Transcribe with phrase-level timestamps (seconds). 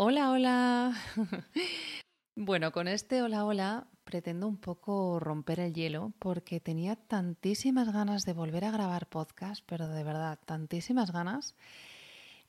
[0.00, 0.94] Hola, hola.
[2.36, 8.24] bueno, con este hola, hola pretendo un poco romper el hielo porque tenía tantísimas ganas
[8.24, 11.56] de volver a grabar podcast, pero de verdad, tantísimas ganas.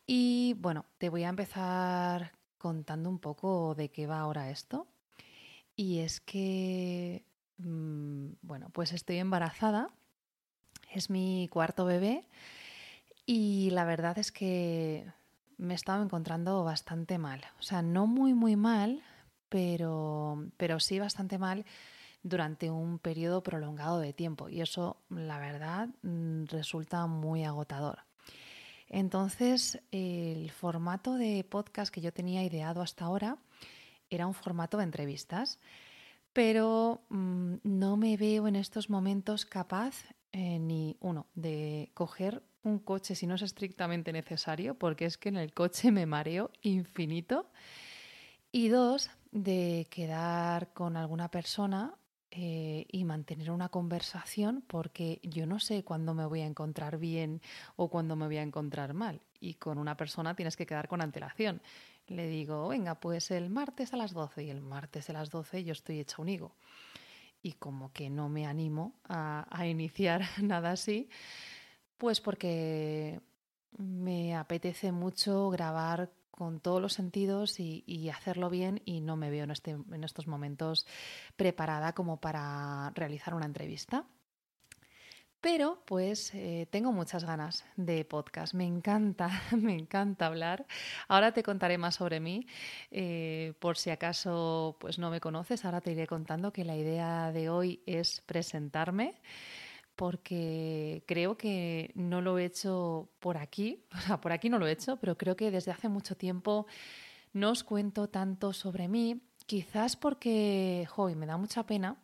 [0.05, 4.85] Y bueno, te voy a empezar contando un poco de qué va ahora esto.
[5.75, 7.25] Y es que,
[7.57, 9.89] mm, bueno, pues estoy embarazada.
[10.93, 12.27] Es mi cuarto bebé.
[13.25, 15.07] Y la verdad es que
[15.59, 17.41] me estaba encontrando bastante mal.
[17.59, 19.03] O sea, no muy, muy mal,
[19.49, 21.65] pero, pero sí bastante mal
[22.23, 24.49] durante un periodo prolongado de tiempo.
[24.49, 27.99] Y eso, la verdad, mm, resulta muy agotador.
[28.87, 33.37] Entonces, el formato de podcast que yo tenía ideado hasta ahora
[34.09, 35.59] era un formato de entrevistas,
[36.33, 42.79] pero mm, no me veo en estos momentos capaz eh, ni uno de coger un
[42.79, 47.49] coche si no es estrictamente necesario, porque es que en el coche me mareo infinito.
[48.51, 51.93] Y dos, de quedar con alguna persona
[52.31, 57.41] eh, y mantener una conversación porque yo no sé cuándo me voy a encontrar bien
[57.75, 59.21] o cuándo me voy a encontrar mal.
[59.39, 61.61] Y con una persona tienes que quedar con antelación.
[62.07, 65.63] Le digo, venga, pues el martes a las 12 y el martes a las 12
[65.63, 66.55] yo estoy hecha un higo.
[67.41, 71.09] Y como que no me animo a iniciar nada así,
[71.99, 73.21] pues porque
[73.77, 79.43] me apetece mucho grabar con todos los sentidos y, hacerlo bien y no me veo
[79.43, 80.87] en, este, en estos momentos
[81.35, 84.05] preparada como para realizar una entrevista.
[85.41, 90.65] Pero pues eh, tengo muchas ganas de podcast, me encanta, me encanta hablar.
[91.09, 92.47] Ahora te contaré más sobre mí,
[92.91, 97.33] eh, por si acaso pues no me conoces, ahora te iré contando que la idea
[97.33, 99.15] de hoy es presentarme
[99.99, 104.65] porque creo que no lo he hecho por aquí, o sea, por aquí no lo
[104.65, 106.67] he hecho, pero creo que desde hace mucho tiempo
[107.33, 111.97] no os cuento tanto sobre mí, quizás porque, hoy me da mucha pena,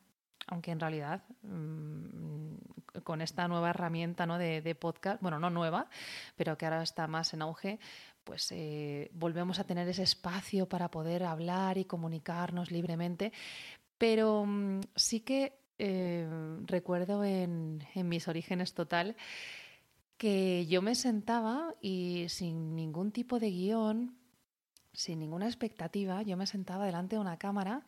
[0.47, 4.37] aunque en realidad mm, con esta nueva herramienta ¿no?
[4.37, 5.87] de, podcast, bueno, no nueva,
[6.35, 7.79] pero que ahora está más en auge,
[8.25, 13.31] pues eh, volvemos a tener ese espacio para poder hablar y comunicarnos libremente,
[13.97, 19.17] pero mm, sí que Em, recuerdo en, mis orígenes total
[20.17, 24.15] que yo me sentaba y sin ningún tipo de guion,
[24.93, 27.85] sin ninguna expectativa, yo me sentaba delante de una cámara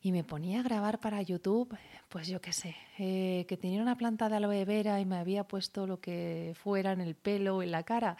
[0.00, 1.76] y me ponía a grabar para YouTube,
[2.08, 5.44] pues yo qué sé, eh, que tenía una planta de aloe vera y me había
[5.44, 8.16] puesto lo que fuera en el pelo o en la cara,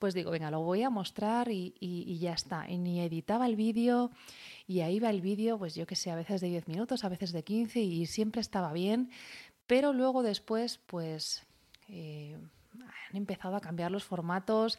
[0.00, 2.68] pues digo, venga, lo voy a mostrar y, y ya está.
[2.68, 4.10] Y ni editaba el vídeo
[4.70, 7.08] y ahí va el vídeo, pues yo que sé, a veces de 10 minutos, a
[7.08, 9.10] veces de 15 y siempre estaba bien,
[9.66, 11.44] pero luego después pues
[11.88, 12.38] eh,
[12.78, 14.78] han empezado a cambiar los formatos,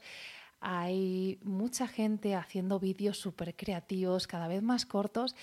[0.62, 5.36] hay mucha gente haciendo vídeos súper creativos, cada vez más cortos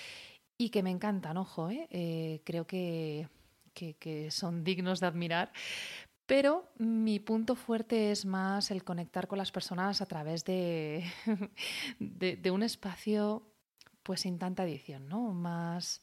[0.57, 1.87] y que me encantan, ojo, ¿eh?
[1.91, 3.29] Eh, creo que,
[3.75, 5.53] que, son dignos de admirar.
[6.25, 11.05] Pero mi punto fuerte es más el conectar con las personas a través de,
[11.99, 13.43] de un espacio
[14.09, 15.35] pues sin tanta edición, ¿no?
[15.35, 16.01] Más,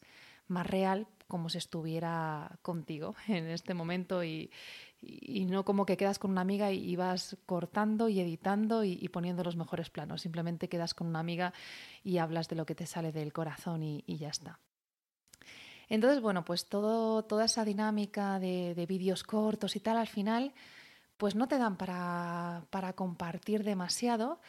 [0.47, 4.51] más real, como si estuviera contigo en este momento y,
[5.01, 9.55] no como que quedas con una amiga y, vas cortando y editando y, poniendo los
[9.55, 10.21] mejores planos.
[10.21, 11.51] Simplemente quedas con una amiga
[12.03, 14.59] y hablas de lo que te sale del corazón y, ya está.
[15.89, 20.53] Entonces, bueno, pues todo, toda esa dinámica de, de vídeos cortos y tal, al final,
[21.17, 24.39] pues no te dan para, para compartir demasiado.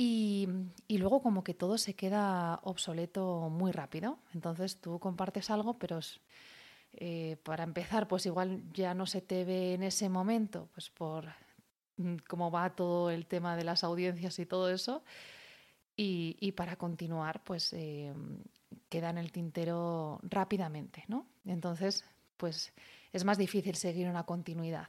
[0.00, 0.48] Y,
[0.88, 4.20] luego como que todo se queda obsoleto muy rápido.
[4.32, 5.98] Entonces tú compartes algo, pero
[6.92, 11.26] eh, para empezar, pues igual ya no se te ve en ese momento, pues por
[11.96, 15.02] mm, cómo va todo el tema de las audiencias y todo eso.
[15.96, 18.14] Y, para continuar, pues eh,
[18.88, 21.26] queda en el tintero rápidamente, ¿no?
[21.44, 22.04] Entonces,
[22.36, 22.72] pues
[23.12, 24.88] es más difícil seguir una continuidad.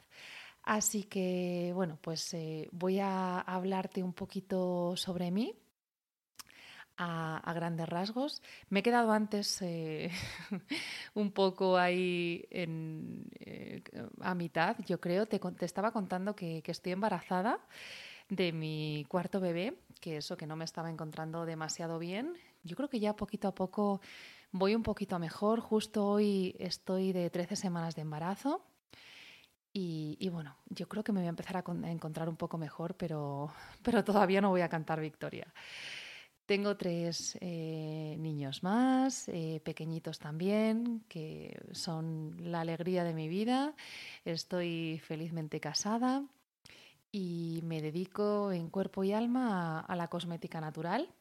[0.70, 5.56] Así que, bueno, pues eh, voy a hablarte un poquito sobre mí.
[6.96, 8.44] A, grandes rasgos.
[8.70, 10.12] Me he quedado antes eh,
[11.16, 13.82] un poco ahí eh,
[14.22, 15.26] a mitad, yo creo.
[15.26, 17.66] Te, estaba contando que, que, estoy embarazada
[18.30, 22.36] de mi cuarto bebé, que eso que no me estaba encontrando demasiado bien.
[22.62, 24.02] Yo creo que ya poquito a poco
[24.52, 25.62] voy un poquito mejor.
[25.62, 28.70] Justo hoy estoy de 13 semanas de embarazo.
[29.72, 33.52] Y, bueno, yo creo que me voy a empezar a, encontrar un poco mejor, pero,
[33.84, 35.54] pero, todavía no voy a cantar victoria.
[36.46, 43.76] Tengo tres eh, niños más, eh, pequeñitos también, que son la alegría de mi vida.
[44.26, 46.24] Estoy felizmente casada
[47.12, 51.14] y me dedico en cuerpo y alma a, la cosmética natural.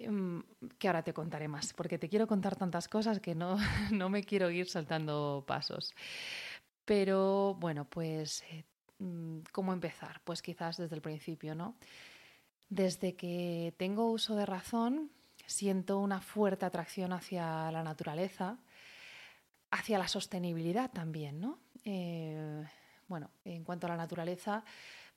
[0.00, 0.42] em,
[0.78, 3.56] que ahora te contaré más, porque te quiero contar tantas cosas que no,
[3.92, 5.94] no me quiero ir saltando pasos.
[6.88, 8.64] Pero bueno, pues, eh,
[8.98, 10.22] mm, ¿cómo empezar?
[10.24, 11.74] Pues quizás desde el principio, ¿no?
[12.70, 15.10] Desde que tengo uso de razón,
[15.44, 18.56] siento una fuerte atracción hacia la naturaleza,
[19.70, 21.58] hacia la sostenibilidad también, ¿no?
[21.84, 22.64] Eh,
[23.06, 24.64] bueno, en cuanto a la naturaleza,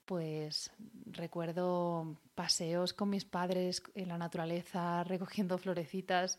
[0.03, 0.73] pues
[1.05, 6.37] recuerdo paseos con mis padres en la naturaleza recogiendo florecitas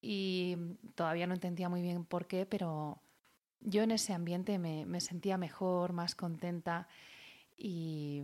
[0.00, 0.56] y
[0.94, 3.00] todavía no entendía muy bien por qué, pero
[3.60, 6.88] yo en ese ambiente me, sentía mejor, más contenta
[7.56, 8.22] y,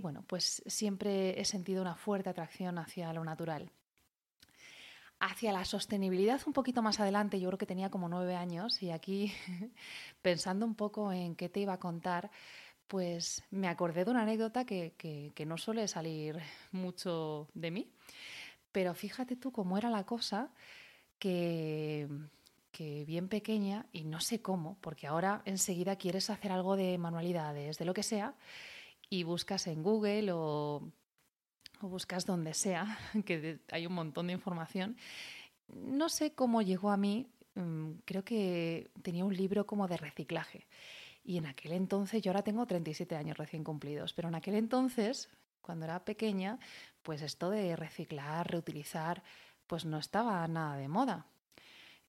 [0.00, 3.70] bueno, pues siempre he sentido una fuerte atracción hacia lo natural.
[5.18, 8.90] Hacia la sostenibilidad un poquito más adelante, yo creo que tenía como nueve años y
[8.90, 9.34] aquí
[10.22, 12.30] pensando un poco en qué te iba a contar,
[12.88, 16.38] pues me acordé de una anécdota que, no suele salir
[16.72, 17.92] mucho de mí,
[18.72, 20.50] pero fíjate tú cómo era la cosa
[21.18, 22.08] que,
[23.06, 27.84] bien pequeña, y no sé cómo, porque ahora enseguida quieres hacer algo de manualidades, de
[27.84, 28.34] lo que sea,
[29.08, 30.90] y buscas en Google o,
[31.80, 34.96] o buscas donde sea, que hay un montón de información.
[35.68, 40.66] No sé cómo llegó a mí, mm, creo que tenía un libro como de reciclaje.
[41.22, 45.28] Y en aquel entonces, yo ahora tengo 37 años recién cumplidos, pero en aquel entonces,
[45.60, 46.58] cuando era pequeña,
[47.02, 49.22] pues esto de reciclar, reutilizar,
[49.66, 51.26] pues no estaba nada de moda.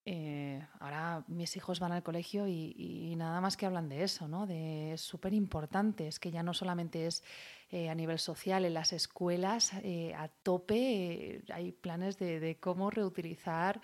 [0.04, 4.48] Eh, ahora mis hijos van al colegio y, nada más que hablan de eso, ¿no?
[4.48, 7.24] De súper importante, es que ya no solamente es
[7.70, 13.82] eh, a nivel social, en las escuelas eh, a tope hay planes de, cómo reutilizar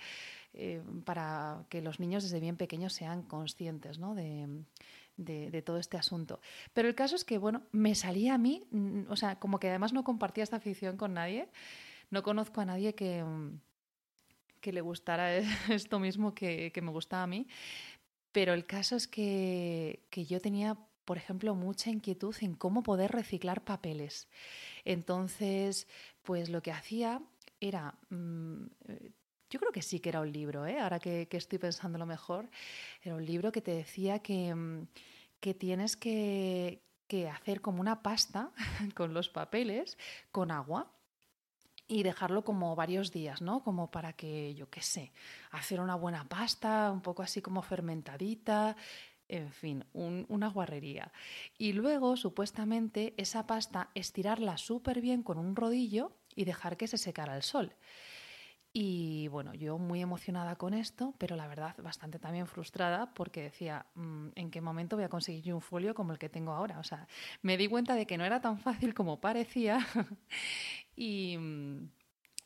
[1.06, 4.00] para que los niños desde bien pequeños sean conscientes.
[4.00, 4.64] De,
[5.18, 6.40] de, todo este asunto.
[6.74, 9.68] Pero el caso es que, bueno, me salía a mí, mm, o sea, como que
[9.68, 11.50] además no compartía esta afición con nadie,
[12.12, 13.60] no conozco a nadie que, mm,
[14.68, 15.38] que le gustara
[15.70, 17.48] esto mismo que, me gustaba a mí,
[18.34, 23.64] pero el caso es que, yo tenía por ejemplo, mucha inquietud en cómo poder reciclar
[23.64, 24.28] papeles.
[24.84, 25.88] Entonces,
[26.22, 27.22] pues lo que hacía
[27.62, 28.66] era, mm,
[29.50, 30.82] yo creo que sí que era un libro, ¿eh?
[30.82, 32.50] ahora que, que, estoy pensando lo mejor,
[33.02, 34.88] era un libro que te decía que, mm,
[35.40, 38.52] que tienes que, que hacer como una pasta
[38.94, 39.98] con los papeles,
[40.34, 40.92] con agua,
[41.88, 43.64] y dejarlo como varios días, ¿no?
[43.64, 45.14] Como para que, yo qué sé,
[45.52, 48.76] hacer una buena pasta, un poco así como fermentadita,
[49.30, 51.12] en fin, una guarrería.
[51.58, 56.98] Y luego, supuestamente, esa pasta estirarla súper bien con un rodillo y dejar que se
[56.98, 57.74] secara al sol.
[58.80, 63.88] Y bueno, yo muy emocionada con esto, pero la verdad bastante también frustrada porque decía,
[63.96, 66.78] mm, ¿en qué momento voy a conseguir un folio como el que tengo ahora?
[66.78, 67.08] O sea,
[67.42, 69.80] me di cuenta de que no era tan fácil como parecía
[70.96, 71.40] y...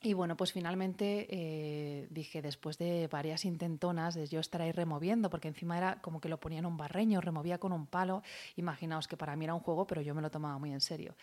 [0.04, 5.30] Y bueno, pues finalmente eh, dije, después de varias intentonas, de yo estar ahí removiendo,
[5.30, 8.24] porque encima era como que lo ponía en un barreño, removía con un palo.
[8.56, 11.16] Imaginaos que para mí era un juego, pero yo me lo tomaba muy en serio.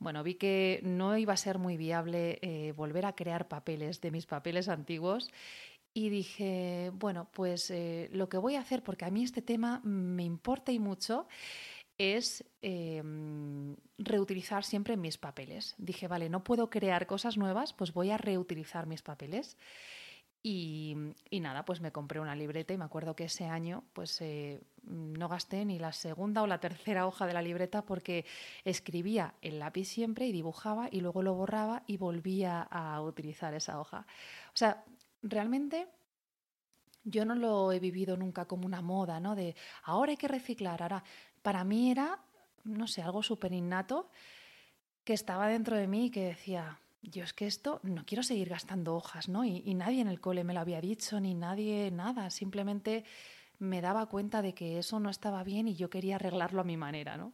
[0.00, 4.10] Bueno, vi que no iba a ser muy viable eh, volver a crear papeles de
[4.10, 5.30] mis papeles antiguos
[5.92, 9.80] y dije, bueno, pues eh, lo que voy a hacer, porque a mí este tema
[9.84, 11.28] me importa y mucho,
[11.98, 15.74] es em, reutilizar siempre mis papeles.
[15.76, 19.58] Dije, vale, no puedo crear cosas nuevas, pues voy a reutilizar mis papeles.
[20.42, 20.96] Y,
[21.32, 25.28] nada, pues me compré una libreta y me acuerdo que ese año pues eh, no
[25.28, 28.24] gasté ni la segunda o la tercera hoja de la libreta porque
[28.64, 33.78] escribía el lápiz siempre y dibujaba y luego lo borraba y volvía a utilizar esa
[33.78, 34.06] hoja.
[34.54, 34.82] O sea,
[35.22, 35.88] realmente
[37.04, 39.34] yo no lo he vivido nunca como una moda, ¿no?
[39.34, 41.04] De ahora hay que reciclar, ahora
[41.42, 42.18] para mí era,
[42.64, 44.08] no sé, algo súper innato
[45.04, 48.48] que estaba dentro de mí y que decía, yo es que esto no quiero seguir
[48.48, 49.44] gastando hojas, ¿no?
[49.44, 52.30] Y, nadie en el cole me lo había dicho, ni nadie, nada.
[52.30, 53.04] Simplemente
[53.58, 56.76] me daba cuenta de que eso no estaba bien y yo quería arreglarlo a mi
[56.76, 57.32] manera, ¿no?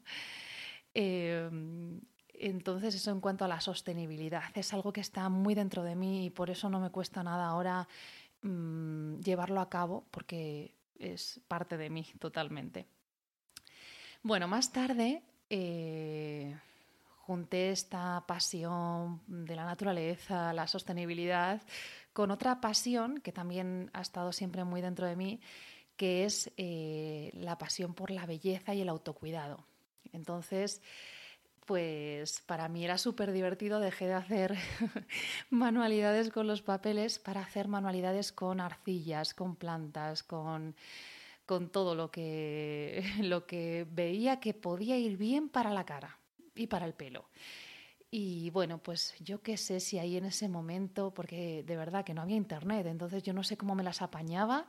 [0.95, 2.01] Em,
[2.35, 6.27] entonces, eso en cuanto a la sostenibilidad, es algo que está muy dentro de mí
[6.27, 7.89] y por eso no me cuesta nada ahora
[8.43, 12.87] mm, llevarlo a cabo, porque es parte de mí totalmente.
[14.23, 16.57] Bueno, más tarde eh,
[17.27, 21.61] junté esta pasión de la naturaleza, la sostenibilidad,
[22.13, 25.41] con otra pasión que también ha estado siempre muy dentro de mí,
[25.97, 29.67] que es eh, la pasión por la belleza y el autocuidado.
[30.13, 30.83] Entonces,
[31.67, 34.55] pues para mí era súper divertido, dejé de hacer
[35.51, 40.77] manualidades con los papeles para hacer manualidades con arcillas, con plantas, con,
[41.45, 46.21] con todo lo que, lo que veía que podía ir bien para la cara
[46.57, 47.29] y para el pelo.
[48.11, 52.15] Y bueno, pues yo qué sé si ahí en ese momento, porque de verdad que
[52.15, 54.69] no había internet, entonces yo no sé cómo me las apañaba,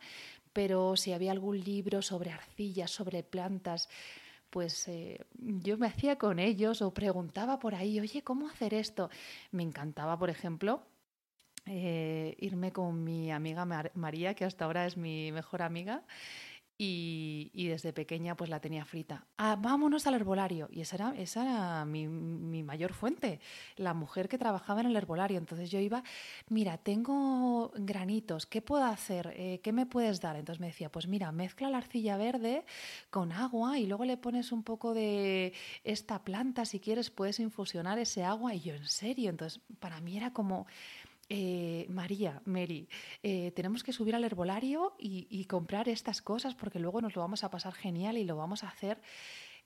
[0.53, 3.89] pero si había algún libro sobre arcillas, sobre plantas,
[4.49, 9.09] pues eh, yo me hacía con ellos o preguntaba por ahí, oye, ¿cómo hacer esto?
[9.51, 10.81] Me encantaba, por ejemplo,
[11.67, 16.03] eh, irme con mi amiga María, que hasta ahora es mi mejor amiga,
[16.79, 19.25] y, desde pequeña pues la tenía frita.
[19.37, 20.69] Ah, vámonos al herbolario.
[20.71, 23.39] Y esa era, esa era mi, mayor fuente,
[23.77, 25.37] la mujer que trabajaba en el herbolario.
[25.37, 26.03] Entonces yo iba,
[26.49, 29.33] mira, tengo granitos, ¿qué puedo hacer?
[29.35, 30.35] Eh, ¿Qué me puedes dar?
[30.35, 32.63] Entonces me decía, pues mira, mezcla la arcilla verde
[33.09, 35.53] con agua y luego le pones un poco de
[35.83, 38.53] esta planta, si quieres puedes infusionar ese agua.
[38.53, 40.67] Y yo, en serio, entonces para mí era como
[41.29, 42.87] eh, María, Mary,
[43.21, 47.43] eh, tenemos que subir al herbolario y, comprar estas cosas porque luego nos lo vamos
[47.43, 49.01] a pasar genial y lo vamos a hacer.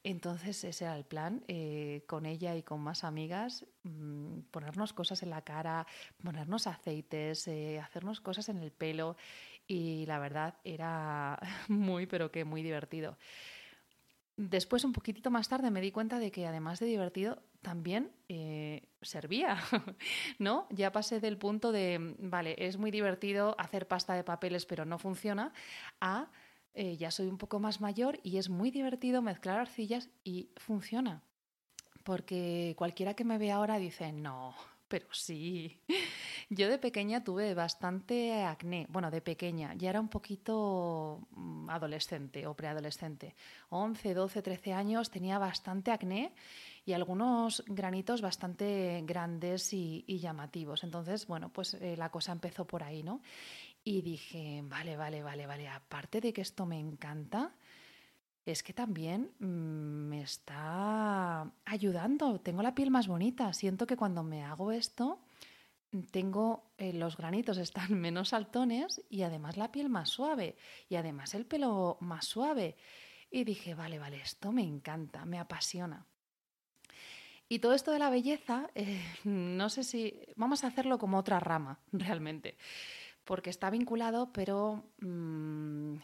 [0.04, 5.22] Entonces ese era el plan, eh, con ella y con más amigas, mm, ponernos cosas
[5.22, 5.86] en la cara,
[6.24, 7.48] ponernos aceites,
[7.80, 9.16] hacernos cosas en el pelo
[9.68, 13.18] y la verdad era muy, pero que muy divertido.
[14.38, 18.88] Después, un poquitito más tarde, me di cuenta de que además de divertido, también eh,
[19.02, 19.58] servía,
[20.40, 20.68] ¿no?
[20.70, 24.98] Ya pasé del punto de, vale, es muy divertido hacer pasta de papeles, pero no
[24.98, 25.54] funciona,
[26.00, 26.30] a
[26.74, 31.24] eh, ya soy un poco más mayor y es muy divertido mezclar arcillas y funciona.
[32.04, 34.56] Porque cualquiera que me vea ahora dice, no,
[34.92, 35.80] pero sí.
[36.50, 38.86] Yo de pequeña tuve bastante acné.
[38.90, 43.34] Bueno, de pequeña, ya era un poquito mm, adolescente o preadolescente.
[43.70, 46.34] 11, 12, 13 años tenía bastante acné
[46.86, 50.84] y algunos granitos bastante grandes y, llamativos.
[50.84, 53.22] Entonces, bueno, pues eh, la cosa empezó por ahí, ¿no?
[53.86, 57.54] Y dije, vale, vale, vale, vale, aparte de que esto me encanta,
[58.46, 59.46] es que también mm,
[60.10, 62.40] me está ayudando.
[62.40, 63.54] Tengo la piel más bonita.
[63.54, 65.20] Siento que cuando me hago esto,
[66.12, 70.56] tengo eh, los granitos están menos saltones y además la piel más suave
[70.90, 72.76] y además el pelo más suave.
[73.30, 76.06] Y dije, vale, vale, esto me encanta, me apasiona.
[77.48, 81.40] Y todo esto de la belleza, eh, no sé si vamos a hacerlo como otra
[81.40, 82.58] rama, realmente,
[83.24, 85.96] porque está vinculado, pero mm,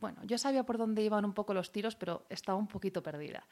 [0.00, 3.46] bueno, yo sabía por dónde iban un poco los tiros, pero estaba un poquito perdida.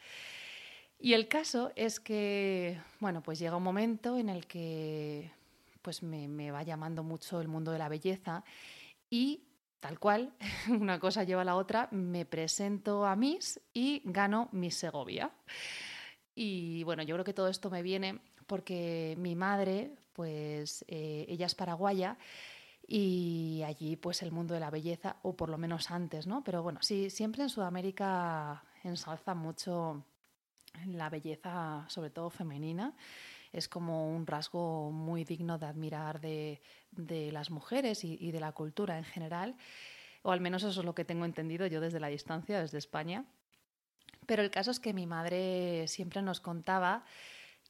[0.99, 5.33] Y el caso es que, bueno, pues llega un momento en el que
[5.83, 8.45] pues me, va llamando mucho el mundo de la belleza
[9.11, 9.43] y
[9.81, 10.33] tal cual,
[10.69, 15.33] una cosa lleva a la otra, me presento a Miss y gano Miss Segovia.
[16.37, 21.47] Y bueno, yo creo que todo esto me viene porque mi madre, pues eh, ella
[21.47, 22.17] es paraguaya
[22.95, 26.45] y allí pues el mundo de la belleza, o por lo menos antes, ¿no?
[26.45, 30.05] Pero bueno, sí, siempre en Sudamérica ensalza mucho
[30.85, 32.95] la belleza, sobre todo femenina.
[33.51, 36.61] Es como un rasgo muy digno de admirar de,
[37.33, 39.57] las mujeres y, y de la cultura en general,
[40.21, 43.25] o al menos eso es lo que tengo entendido yo desde la distancia, desde España.
[44.27, 47.07] Pero el caso es que mi madre siempre nos contaba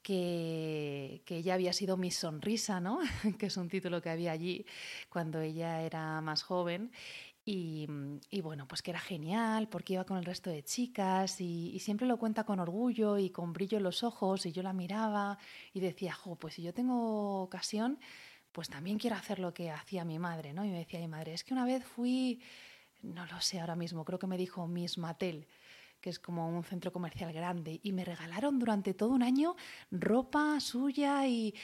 [0.02, 2.98] que, ella había sido mi sonrisa, ¿no?
[3.38, 4.66] que es un título que había allí
[5.08, 6.92] cuando ella era más joven.
[7.44, 7.88] Y,
[8.40, 12.16] bueno, pues que era genial porque iba con el resto de chicas y, siempre lo
[12.16, 15.38] cuenta con orgullo y con brillo en los ojos y yo la miraba
[15.72, 17.98] y decía, jo, pues si yo tengo ocasión,
[18.52, 20.64] pues también quiero hacer lo que hacía mi madre, ¿no?
[20.64, 22.40] Y me decía mi madre, es que una vez fui,
[23.02, 25.48] no lo sé ahora mismo, creo que me dijo Miss Mattel
[26.02, 29.56] que es como un centro comercial grande, y me regalaron durante todo un año
[29.90, 31.54] ropa suya y,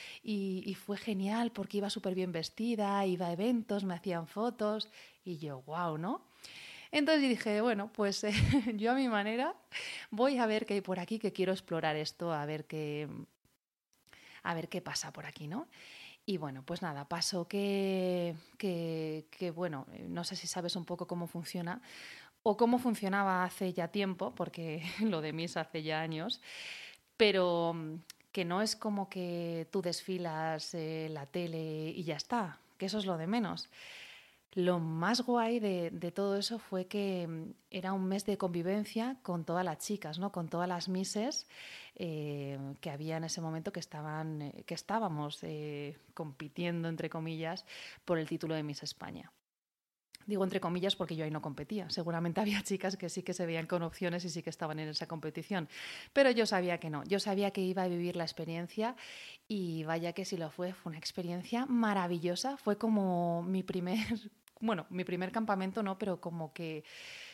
[0.87, 4.89] fue genial porque iba súper bien vestida, iba a eventos, me hacían fotos
[5.25, 6.23] y yo, wow, ¿no?
[6.93, 8.25] Entonces dije, bueno, pues
[8.77, 9.55] yo a mi manera
[10.11, 13.09] voy a ver qué hay por aquí, que quiero explorar esto, a ver qué,
[14.45, 15.67] a ver qué pasa por aquí, ¿no?
[16.25, 21.07] Y bueno, pues nada, pasó que, que, que, bueno, no sé si sabes un poco
[21.07, 21.81] cómo funciona
[22.43, 26.41] o cómo funcionaba hace ya tiempo, porque lo de Miss hace ya años,
[27.17, 27.97] pero mm,
[28.33, 32.99] que no es como que tú desfilas eh, la tele y ya está, que eso
[32.99, 33.69] es lo de menos.
[34.55, 39.45] Lo más guay de, todo eso fue que mm, era un mes de convivencia con
[39.45, 40.33] todas las chicas, ¿no?
[40.33, 41.47] con todas las misses
[41.97, 45.43] eh, que había en ese momento que, estaban, eh, que estábamos
[46.15, 47.67] compitiendo, entre comillas,
[48.05, 49.33] por el título de Miss España.
[50.29, 51.89] Digo entre comillas porque yo ahí no competía.
[51.89, 54.91] Seguramente había chicas que sí que se veían con opciones y sí que estaban en
[54.91, 55.71] esa competición.
[56.13, 57.03] Pero yo sabía que no.
[57.05, 58.95] Yo sabía que iba a vivir la experiencia
[59.49, 62.59] y vaya que si lo fue, fue una experiencia maravillosa.
[62.59, 63.97] Fue como mi primer,
[64.61, 66.85] bueno, mi primer campamento no, pero como que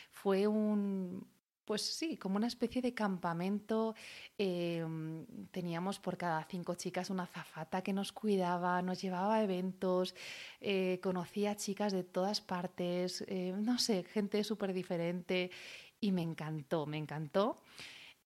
[0.09, 1.27] fue un,
[1.65, 3.95] pues sí, como una especie de campamento.
[4.37, 10.15] Em, teníamos por cada cinco chicas una zafata que nos cuidaba, nos llevaba a eventos,
[10.61, 15.51] eh, conocía chicas de todas partes, eh, no sé, gente súper diferente
[15.99, 17.57] y me encantó, me encantó.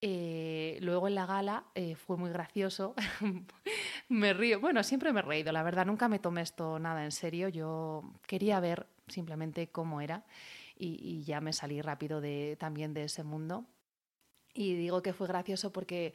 [0.01, 1.65] Eh, luego en la gala
[2.05, 2.93] fue muy gracioso.
[4.09, 4.59] me río.
[4.59, 7.49] Bueno, siempre me he reído, la verdad, nunca me tomé esto nada en serio.
[7.49, 10.23] Yo quería ver simplemente cómo era
[10.79, 13.65] y, ya me salí rápido de, también de ese mundo.
[14.53, 16.13] Y digo que fue gracioso porque,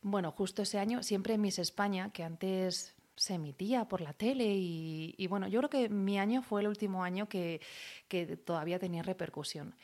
[0.00, 4.46] bueno, justo ese año, siempre en Miss España, que antes se emitía por la tele
[4.46, 7.60] y, bueno, yo creo que mi año fue el último año que,
[8.08, 9.74] que todavía tenía repercusión.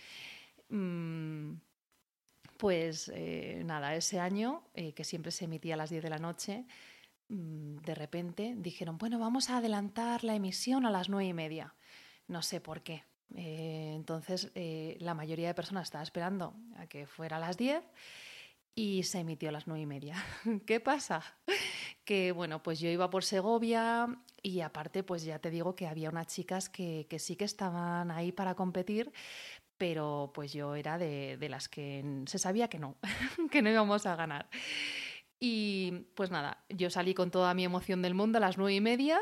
[0.69, 1.55] Mm,
[2.57, 6.19] pues eh, nada, ese año, eh, que siempre se emitía a las 10 de la
[6.19, 6.67] noche,
[7.29, 11.75] mm, de repente dijeron, bueno, vamos a adelantar la emisión a las 9 y media.
[12.29, 13.05] No sé por qué,
[13.37, 17.83] eh, entonces, eh, la mayoría de personas estaba esperando a que fuera a las 10
[18.75, 20.25] y se emitió a las 9 y media.
[20.67, 21.23] ¿Qué pasa?
[22.05, 24.09] Que bueno, pues yo iba por Segovia
[24.43, 28.33] y aparte, pues ya te digo que había unas chicas que, sí que estaban ahí
[28.33, 29.13] para competir,
[29.79, 32.97] pero pues yo era de, de las que se sabía que no,
[33.51, 34.49] que no íbamos a ganar.
[35.43, 38.81] Y pues nada, yo salí con toda mi emoción del mundo a las nueve y
[38.83, 39.19] media,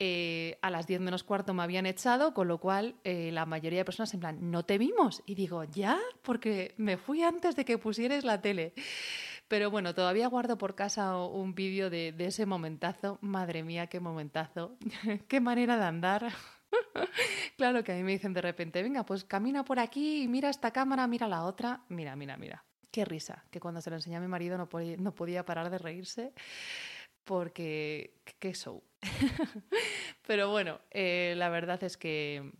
[0.00, 3.78] eh, a las diez menos cuarto me habían echado, con lo cual eh, la mayoría
[3.78, 5.22] de personas en plan, no te vimos.
[5.24, 8.74] Y digo, ya, porque me fui antes de que pusieras la tele.
[9.46, 13.18] Pero bueno, todavía guardo por casa un vídeo de, de ese momentazo.
[13.20, 14.76] Madre mía, qué momentazo.
[15.28, 16.32] qué manera de andar.
[17.56, 20.72] claro que a mí me dicen de repente, venga, pues camina por aquí, mira esta
[20.72, 21.84] cámara, mira la otra.
[21.88, 25.44] Mira, mira, mira qué risa, que cuando se lo enseñé a mi marido no podía,
[25.44, 26.32] parar de reírse
[27.24, 28.82] porque qué show.
[30.26, 32.52] Pero bueno, eh, la verdad es que,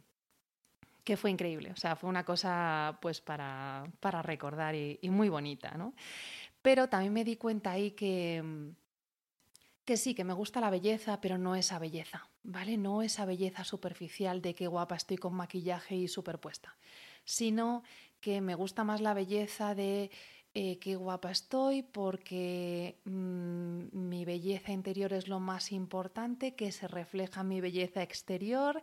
[1.04, 5.72] que fue increíble, o sea, fue una cosa pues para, para recordar y, muy bonita,
[5.76, 5.94] ¿no?
[6.62, 8.72] Pero también me di cuenta ahí que,
[9.84, 12.78] que sí, que me gusta la belleza, pero no esa belleza, ¿vale?
[12.78, 16.76] No esa belleza superficial de qué guapa estoy con maquillaje y superpuesta,
[17.24, 17.82] sino
[18.22, 20.10] que me gusta más la belleza de
[20.54, 26.88] eh, qué guapa estoy porque mm, mi belleza interior es lo más importante, que se
[26.88, 28.80] refleja mi belleza exterior,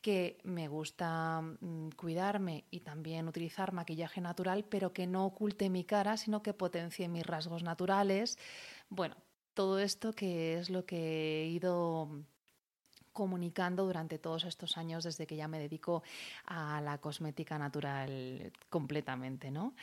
[0.00, 5.84] que me gusta mm, cuidarme y también utilizar maquillaje natural, pero que no oculte mi
[5.84, 8.36] cara, sino que potencie mis rasgos naturales.
[8.88, 9.16] Bueno,
[9.54, 12.24] todo esto que es lo que he ido
[13.12, 16.02] comunicando durante todos estos años desde que ya me dedico
[16.46, 19.74] a la cosmética natural completamente, ¿no?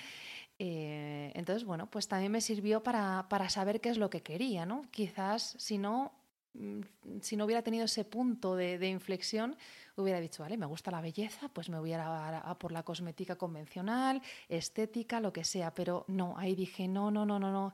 [0.58, 4.84] Eh, entonces, bueno, pues también me sirvió para, saber qué es lo que quería, ¿no?
[4.92, 6.12] Quizás si no,
[6.54, 6.82] mm,
[7.22, 9.56] si no hubiera tenido ese punto de, inflexión,
[9.96, 13.38] hubiera dicho, vale, me gusta la belleza, pues me voy a, a, por la cosmética
[13.38, 17.74] convencional, estética, lo que sea, pero no, ahí dije, no, no, no, no, no.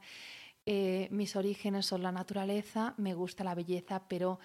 [0.67, 4.39] Eh, mis orígenes son la naturaleza, me gusta la belleza, pero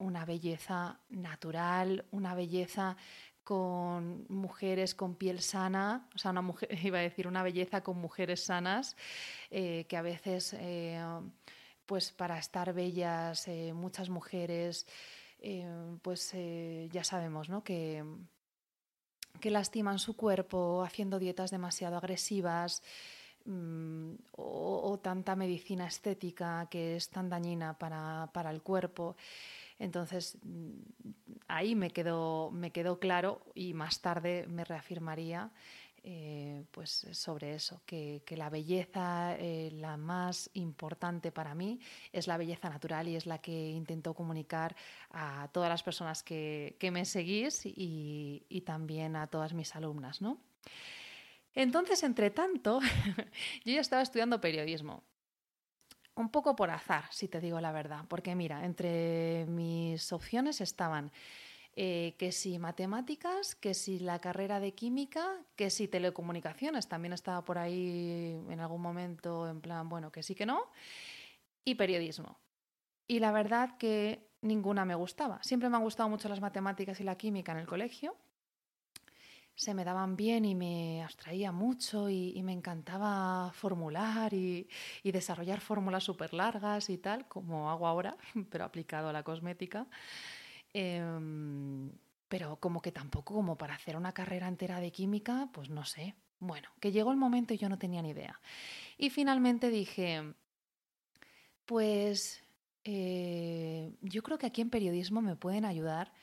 [0.00, 2.96] una belleza natural, una belleza
[3.44, 7.98] con mujeres con piel sana, o sea, una mujer, iba a decir una belleza con
[7.98, 8.96] mujeres sanas,
[9.50, 11.02] eh, que a veces, eh,
[11.86, 14.86] pues para estar bellas, eh, muchas mujeres,
[16.02, 16.34] pues
[16.92, 17.64] ya sabemos, ¿no?
[17.64, 18.04] Que,
[19.40, 22.82] que lastiman su cuerpo haciendo dietas demasiado agresivas,
[23.46, 29.16] mm, o, tanta medicina estética que es tan dañina para, para el cuerpo.
[29.80, 30.72] Entonces, mm,
[31.48, 35.50] ahí me quedó, me quedó claro y más tarde me reafirmaría
[36.02, 41.80] eh, pues sobre eso, que, la belleza, eh, la más importante para mí,
[42.12, 44.76] es la belleza natural y es la que intento comunicar
[45.10, 50.22] a todas las personas que, me seguís y, y, también a todas mis alumnas.
[50.22, 50.38] ¿no?
[51.54, 52.80] Entonces, entre tanto,
[53.64, 55.02] yo ya estaba estudiando periodismo
[56.20, 61.10] un poco por azar, si te digo la verdad, porque mira, entre mis opciones estaban
[61.76, 67.44] eh, que si matemáticas, que si la carrera de química, que si telecomunicaciones, también estaba
[67.44, 70.70] por ahí en algún momento en plan, bueno, que sí que no,
[71.64, 72.38] y periodismo.
[73.06, 75.42] Y la verdad que ninguna me gustaba.
[75.42, 78.16] Siempre me han gustado mucho las matemáticas y la química en el colegio,
[79.60, 84.66] se me daban bien y me abstraía mucho y, me encantaba formular y,
[85.04, 88.16] desarrollar fórmulas súper largas y tal, como hago ahora,
[88.50, 89.86] pero aplicado a la cosmética.
[90.72, 91.92] Em,
[92.26, 96.14] pero como que tampoco como para hacer una carrera entera de química, pues no sé.
[96.38, 98.40] Bueno, que llegó el momento y yo no tenía ni idea.
[98.96, 100.22] Y finalmente dije,
[101.66, 102.42] pues
[102.84, 106.14] eh, yo creo que aquí en periodismo me pueden ayudar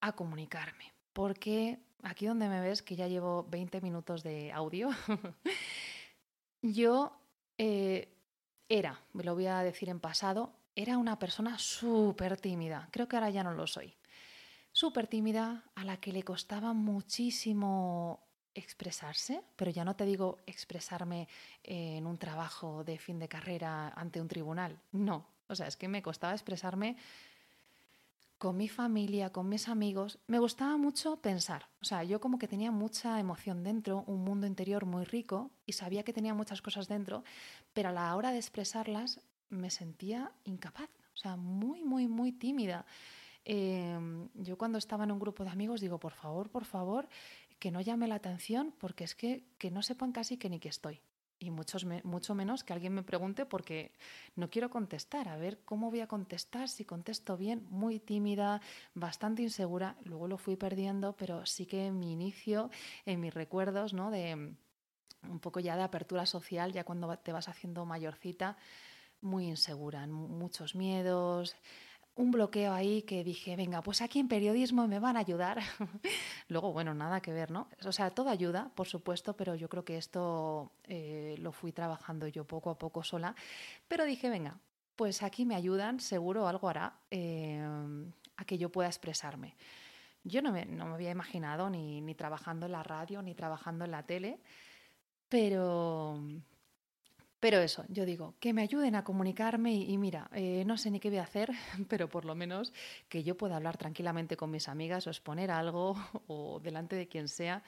[0.00, 4.90] a comunicarme porque aquí donde me ves, que ya llevo 20 minutos de audio,
[6.62, 7.16] yo
[7.58, 8.12] eh,
[8.68, 12.88] era, me lo voy a decir en pasado, era una persona súper tímida.
[12.90, 13.94] Creo que ahora ya no lo soy.
[14.72, 21.28] Súper tímida, a la que le costaba muchísimo expresarse, pero ya no te digo expresarme
[21.62, 24.80] en un trabajo de fin de carrera ante un tribunal.
[24.92, 26.96] No, o sea, es que me costaba expresarme
[28.42, 30.18] con mi familia, con mis amigos.
[30.26, 31.68] Me gustaba mucho pensar.
[31.80, 35.74] O sea, yo como que tenía mucha emoción dentro, un mundo interior muy rico y
[35.74, 37.22] sabía que tenía muchas cosas dentro,
[37.72, 40.90] pero a la hora de expresarlas me sentía incapaz.
[41.14, 42.84] O sea, muy, muy, muy tímida.
[43.44, 47.08] Em, yo cuando estaba en un grupo de amigos digo, por favor, por favor,
[47.60, 50.68] que no llame la atención porque es que, que no sepan casi que ni que
[50.68, 51.00] estoy.
[51.42, 53.90] Y muchos mucho menos que alguien me pregunte porque
[54.36, 55.28] no quiero contestar.
[55.28, 58.60] A ver cómo voy a contestar, si contesto bien, muy tímida,
[58.94, 59.96] bastante insegura.
[60.04, 62.70] Luego lo fui perdiendo, pero sí que en mi inicio,
[63.06, 64.12] en mis recuerdos, ¿no?
[64.12, 64.54] De
[65.28, 68.56] un poco ya de apertura social, ya cuando te vas haciendo mayorcita,
[69.20, 71.56] muy insegura, muchos miedos,
[72.14, 75.60] un bloqueo ahí que dije, venga, pues aquí en periodismo me van a ayudar.
[76.48, 77.68] Luego, bueno, nada que ver, ¿no?
[77.84, 82.28] O sea, todo ayuda, por supuesto, pero yo creo que esto eh, lo fui trabajando
[82.28, 83.34] yo poco a poco sola.
[83.88, 84.58] Pero dije, venga,
[84.96, 87.64] pues aquí me ayudan, seguro algo hará eh,
[88.36, 89.56] a que yo pueda expresarme.
[90.24, 93.84] Yo no me, no me había imaginado ni, ni trabajando en la radio, ni trabajando
[93.84, 94.38] en la tele,
[95.28, 96.22] pero
[97.42, 101.00] pero eso, yo digo, que me ayuden a comunicarme y, mira, eh, no sé ni
[101.00, 101.50] qué voy a hacer,
[101.88, 102.72] pero por lo menos
[103.08, 105.96] que yo pueda hablar tranquilamente con mis amigas o exponer algo
[106.28, 107.64] o delante de quien sea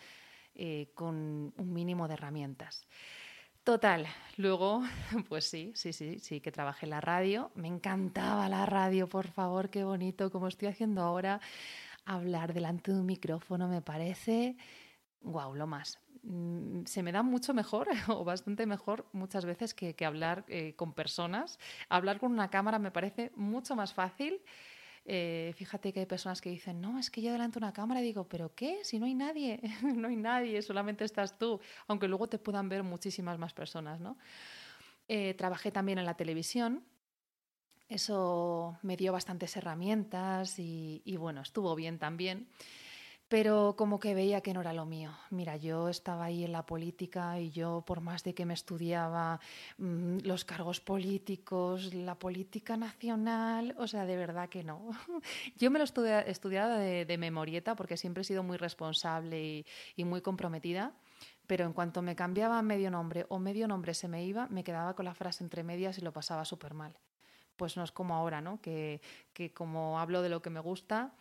[0.55, 2.87] eh, con un mínimo de herramientas.
[3.65, 4.07] Total,
[4.37, 4.85] luego,
[5.29, 7.51] pues sí, sí, sí, sí, que trabajé en la radio.
[7.57, 11.41] Me encantaba la radio, por favor, qué bonito, como estoy haciendo ahora,
[12.05, 14.57] hablar delante de un micrófono me parece,
[15.21, 15.99] guau, lo más.
[16.25, 20.93] Mm, se me da mucho mejor o bastante mejor muchas veces que, hablar eh, con
[20.93, 21.59] personas.
[21.89, 24.41] Hablar con una cámara me parece mucho más fácil.
[25.07, 28.01] Eh, fíjate que hay personas que dicen, no, es que yo delante de una cámara
[28.01, 28.81] digo, ¿pero qué?
[28.85, 32.83] Si no hay nadie, no hay nadie, solamente estás tú, aunque luego te puedan ver
[32.83, 34.17] muchísimas más personas, ¿no?
[35.07, 36.83] Eh, trabajé también en la televisión,
[37.91, 42.49] eso me dio bastantes herramientas y, y bueno, estuvo bien también
[43.35, 45.11] pero como que veía que no era lo mío.
[45.31, 49.41] Mira, yo estaba ahí en la política y yo, por más de que me estudiaba
[49.77, 54.89] mm, los cargos políticos, la política nacional, o sea, de verdad que no.
[55.59, 59.67] Yo me lo he estudiado de, de, memorieta porque siempre he sido muy responsable y,
[59.97, 60.93] y muy comprometida
[61.49, 64.95] pero en cuanto me cambiaba medio nombre o medio nombre se me iba, me quedaba
[64.95, 66.97] con la frase entre medias y lo pasaba súper mal.
[67.57, 68.61] Pues no es como ahora, ¿no?
[68.61, 69.01] Que,
[69.33, 71.15] que, como hablo de lo que me gusta,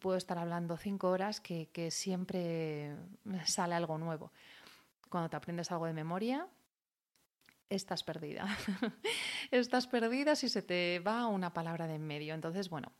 [0.00, 2.96] puedo estar hablando cinco horas que, siempre
[3.46, 4.32] sale algo nuevo.
[5.08, 6.46] Cuando te aprendes algo de memoria,
[7.68, 8.46] estás perdida.
[9.50, 12.34] estás perdida si se te va una palabra de en medio.
[12.34, 12.92] Entonces, bueno,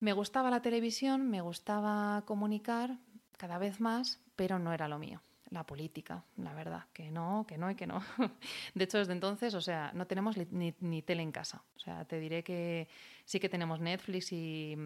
[0.00, 2.98] me gustaba la televisión, me gustaba comunicar
[3.38, 5.22] cada vez más, pero no era lo mío
[5.54, 8.02] la política, la verdad, que no, que no y que no.
[8.74, 11.62] De hecho, desde entonces, o sea, no tenemos ni, tele en casa.
[11.76, 12.88] O sea, te diré que
[13.24, 14.76] sí que tenemos Netflix y,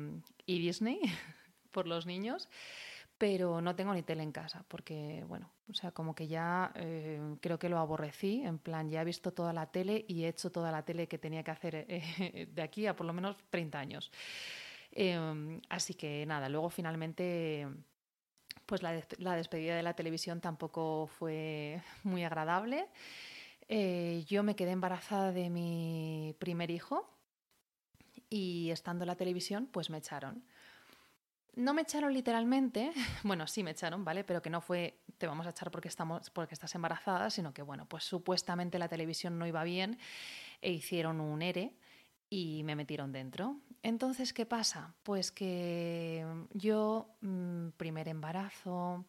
[0.46, 1.00] Disney
[1.72, 2.48] por los niños,
[3.16, 7.36] pero no tengo ni tele en casa, porque, bueno, o sea, como que ya eh,
[7.40, 10.52] creo que lo aborrecí, en plan, ya he visto toda la tele y he hecho
[10.52, 13.78] toda la tele que tenía que hacer eh, de aquí a por lo menos 30
[13.78, 14.12] años.
[14.92, 17.66] Em, así que nada, luego finalmente
[18.68, 22.86] pues la, despedida de la televisión tampoco fue muy agradable.
[23.66, 27.08] Eh, yo me quedé embarazada de mi primer hijo
[28.28, 30.44] y estando en la televisión, pues me echaron.
[31.54, 32.92] No me echaron literalmente,
[33.24, 34.22] bueno, sí me echaron, ¿vale?
[34.22, 37.62] Pero que no fue te vamos a echar porque, estamos, porque estás embarazada, sino que,
[37.62, 39.98] bueno, pues supuestamente la televisión no iba bien
[40.60, 41.72] e hicieron un ERE
[42.30, 43.56] y me metieron dentro.
[43.82, 44.94] Entonces, ¿qué pasa?
[45.02, 49.04] Pues que yo, mm, primer embarazo,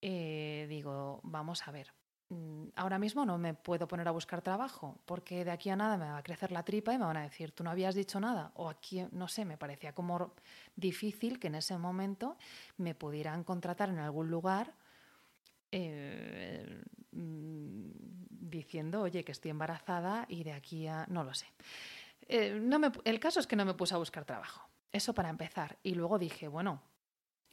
[0.00, 1.92] eh, digo, vamos a ver,
[2.28, 5.96] mm, ahora mismo no me puedo poner a buscar trabajo porque de aquí a nada
[5.96, 8.20] me va a crecer la tripa y me van a decir, tú no habías dicho
[8.20, 8.52] nada.
[8.54, 10.34] O aquí, no sé, me parecía como
[10.76, 12.36] difícil que en ese momento
[12.76, 14.74] me pudieran contratar en algún lugar.
[15.74, 16.82] Eh,
[17.12, 17.90] mm,
[18.52, 21.06] diciendo, oye, que estoy embarazada y de aquí a...
[21.08, 21.46] no lo sé.
[22.34, 24.66] Eh, no me, el caso es que no me puse a buscar trabajo.
[24.90, 25.76] Eso para empezar.
[25.82, 26.80] Y luego dije, bueno,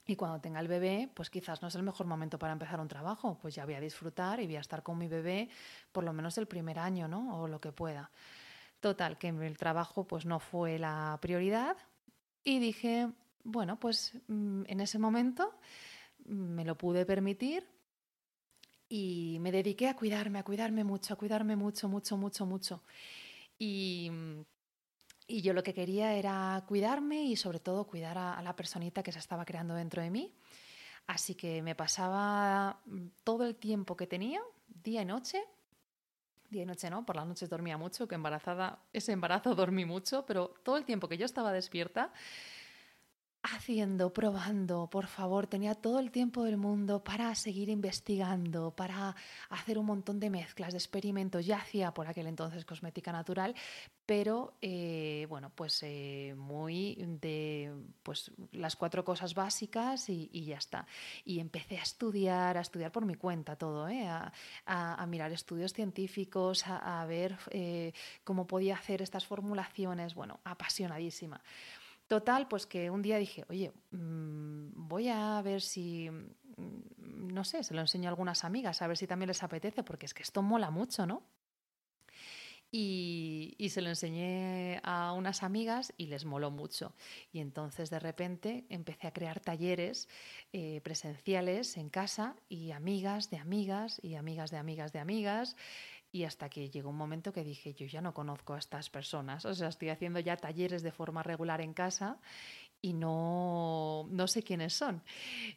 [0.05, 2.87] y cuando tenga el bebé, pues quizás no es el mejor momento para empezar un
[2.87, 3.37] trabajo.
[3.41, 5.49] Pues ya voy a disfrutar y voy a estar con mi bebé
[5.91, 7.41] por lo menos el primer año, ¿no?
[7.41, 8.09] O lo que pueda.
[8.79, 11.75] Total, que el trabajo pues no fue la prioridad.
[12.45, 13.09] Y dije,
[13.43, 15.59] bueno, pues mm, en ese momento
[16.25, 17.67] mm, me lo pude permitir
[18.87, 22.81] y me dediqué a cuidarme, a cuidarme mucho, a cuidarme mucho, mucho, mucho, mucho.
[23.59, 24.09] Y,
[25.29, 29.11] y yo lo que quería era cuidarme y sobre todo cuidar a, la personita que
[29.11, 30.33] se estaba creando dentro de mí.
[31.05, 35.43] Así que me pasaba mm, todo el tiempo que tenía, día y noche.
[36.49, 40.25] Día y noche no, por las noches dormía mucho, que embarazada, ese embarazo dormí mucho,
[40.25, 42.11] pero todo el tiempo que yo estaba despierta,
[43.41, 49.15] haciendo, probando, por favor, tenía todo el tiempo del mundo para seguir investigando, para
[49.49, 51.45] hacer un montón de mezclas, de experimentos.
[51.45, 53.55] Ya hacía por aquel entonces cosmética natural,
[54.05, 57.71] pero eh, bueno, pues eh, muy de
[58.03, 60.85] pues las cuatro cosas básicas y, ya está.
[61.23, 64.07] Y empecé a estudiar, a estudiar por mi cuenta todo, ¿eh?
[64.65, 67.37] a, mirar estudios científicos, a, ver
[68.23, 71.41] cómo podía hacer estas formulaciones, bueno, apasionadísima.
[72.09, 77.63] Total, pues que un día dije, oye, mm, voy a ver si, mm, no sé,
[77.63, 80.23] se lo enseño a algunas amigas, a ver si también les apetece, porque es que
[80.23, 81.21] esto mola mucho, ¿no?
[82.71, 86.95] Y, se lo enseñé a unas amigas y les moló mucho.
[87.31, 90.07] Y entonces de repente empecé a crear talleres
[90.53, 95.55] eh, presenciales en casa y amigas de amigas y amigas de amigas de amigas.
[96.11, 99.45] Y hasta que llegó un momento que dije, yo ya no conozco a estas personas,
[99.45, 102.19] o sea, estoy haciendo ya talleres de forma regular en casa
[102.81, 105.03] y no, no sé quiénes son.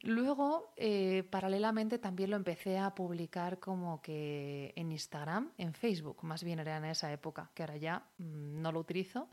[0.02, 6.42] Luego, eh, paralelamente, también lo empecé a publicar como que en Instagram, en Facebook, más
[6.42, 9.28] bien era en esa época, que ahora ya mm, no lo utilizo.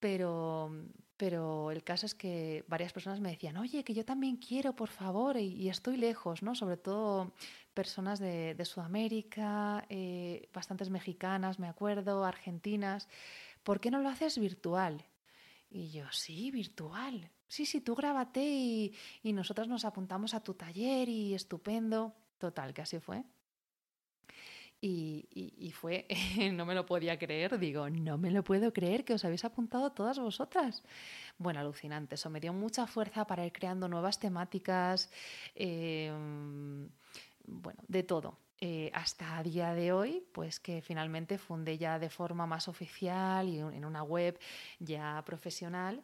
[0.00, 0.68] Pero,
[1.16, 4.88] pero el caso es que varias personas me decían, oye, que yo también quiero, por
[4.88, 6.56] favor, y, estoy lejos, ¿no?
[6.56, 7.34] Sobre todo
[7.72, 13.08] personas de, Sudamérica, eh, bastantes mexicanas, me acuerdo, argentinas.
[13.62, 15.04] ¿Por qué no lo haces virtual?
[15.70, 17.30] Y yo, sí, virtual.
[17.48, 22.14] Sí, sí, tú grábate y, y nosotras nos apuntamos a tu taller y estupendo.
[22.38, 23.24] Total, que así fue.
[24.84, 26.08] Y, fue,
[26.54, 29.92] no me lo podía creer, digo, no me lo puedo creer que os habéis apuntado
[29.92, 30.82] todas vosotras.
[31.38, 35.08] Bueno, alucinante, eso me dio mucha fuerza para ir creando nuevas temáticas,
[35.54, 36.88] em,
[37.46, 38.38] bueno, de todo.
[38.60, 43.48] Eh, hasta a día de hoy, pues que finalmente fundé ya de forma más oficial
[43.48, 44.38] y en una web
[44.78, 46.02] ya profesional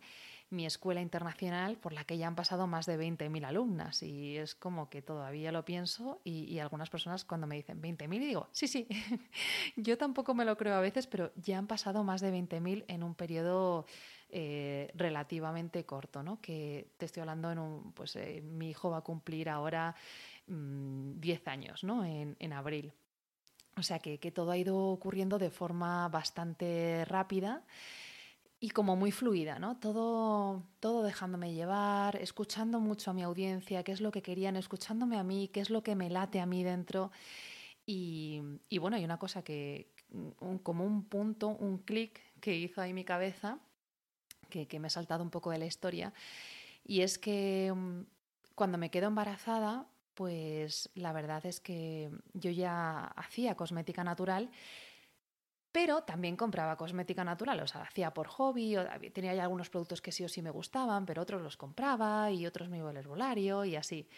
[0.51, 4.03] mi escuela internacional por la que ya han pasado más de 20.000 alumnas.
[4.03, 8.49] Y es como que todavía lo pienso y, algunas personas cuando me dicen 20.000 digo,
[8.53, 8.89] sí, sí,
[9.77, 13.03] yo tampoco me lo creo a veces, pero ya han pasado más de 20.000 en
[13.03, 13.87] un periodo
[14.31, 16.41] eh, relativamente corto, ¿no?
[16.41, 19.95] Que te estoy hablando en un, pues eh, mi hijo va a cumplir ahora
[20.47, 22.05] 10 mm, años, ¿no?
[22.05, 22.93] En, en abril.
[23.77, 27.65] O sea que, que todo ha ido ocurriendo de forma bastante rápida
[28.61, 29.77] y como muy fluida, ¿no?
[29.79, 35.17] Todo, todo dejándome llevar, escuchando mucho a mi audiencia, qué es lo que querían, escuchándome
[35.17, 37.13] a mí, qué es lo que me late a mí dentro.
[37.87, 38.43] Y,
[38.81, 39.93] bueno, hay una cosa que,
[40.63, 43.61] como un punto, un clic que hizo ahí mi cabeza,
[44.49, 46.13] que, me ha saltado un poco de la historia,
[46.85, 48.03] y es que mm,
[48.55, 54.51] cuando me quedo embarazada, pues la verdad es que yo ya hacía cosmética natural
[55.71, 58.75] pero también compraba cosmética natural, o sea, hacía por hobby,
[59.13, 62.47] tenía ya algunos productos que sí o sí me gustaban, pero otros los compraba y
[62.47, 64.09] otros me iba al herbolario y así.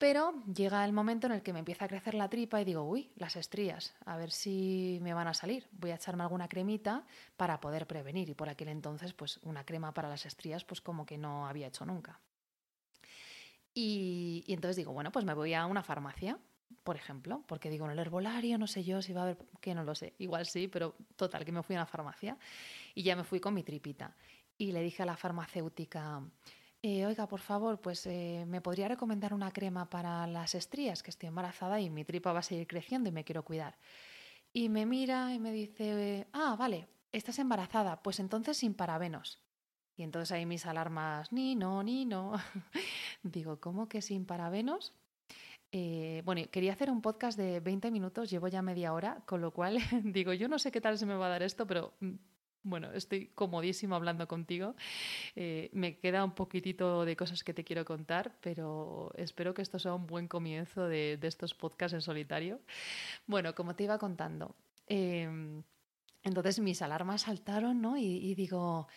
[0.00, 2.84] Pero llega el momento en el que me empieza a crecer la tripa y digo,
[2.84, 5.68] uy, las estrías, a ver si me van a salir.
[5.72, 7.04] Voy a echarme alguna cremita
[7.36, 8.30] para poder prevenir.
[8.30, 11.66] Y por aquel entonces, pues una crema para las estrías, pues como que no había
[11.66, 12.18] hecho nunca.
[13.74, 16.38] Y, entonces digo, bueno, pues me voy a una farmacia
[16.82, 19.74] por ejemplo, porque digo, en el herbolario no sé yo si va a haber, que
[19.74, 22.38] no lo sé, igual sí, pero total, que me fui a la farmacia
[22.94, 24.16] y ya me fui con mi tripita.
[24.56, 26.22] Y le dije a la farmacéutica,
[26.82, 31.10] eh, oiga, por favor, pues eh, me podría recomendar una crema para las estrías, que
[31.10, 33.78] estoy embarazada y mi tripa va a seguir creciendo y me quiero cuidar.
[34.52, 39.40] Y me mira y me dice, ah, vale, estás embarazada, pues entonces sin parabenos.
[39.96, 42.32] Y entonces ahí mis alarmas, ni no, ni no.
[43.22, 44.94] Digo, ¿cómo que sin parabenos?
[45.72, 49.52] Eh, bueno, quería hacer un podcast de 20 minutos, llevo ya media hora, con lo
[49.52, 52.14] cual digo, yo no sé qué tal se me va a dar esto, pero mm,
[52.62, 54.74] bueno, estoy comodísimo hablando contigo.
[55.36, 59.78] Eh, me queda un poquitito de cosas que te quiero contar, pero espero que esto
[59.78, 62.60] sea un buen comienzo de, estos podcasts en solitario.
[63.26, 65.62] Bueno, como te iba contando, em,
[66.22, 67.96] entonces mis alarmas saltaron, ¿no?
[67.96, 68.88] y digo,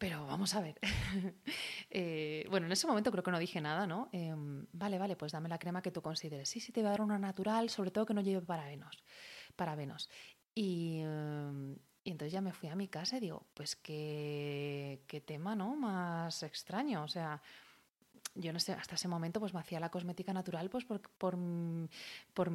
[0.00, 0.80] pero vamos a ver.
[1.92, 4.08] Eh, bueno, en ese momento creo que no dije nada, ¿no?
[4.12, 6.48] Em, vale, vale, pues dame la crema que tú consideres.
[6.48, 9.02] Sí, sí, te voy a dar una natural, sobre todo que no lleve parabenos.
[9.56, 10.08] parabenos.
[10.54, 15.20] Y, em, Y entonces ya me fui a mi casa y digo, pues qué, qué
[15.20, 15.76] tema, ¿no?
[15.76, 17.02] Más extraño.
[17.04, 17.42] O sea,
[18.34, 21.36] yo no sé, hasta ese momento pues me hacía la cosmética natural pues por, por,
[22.32, 22.50] por,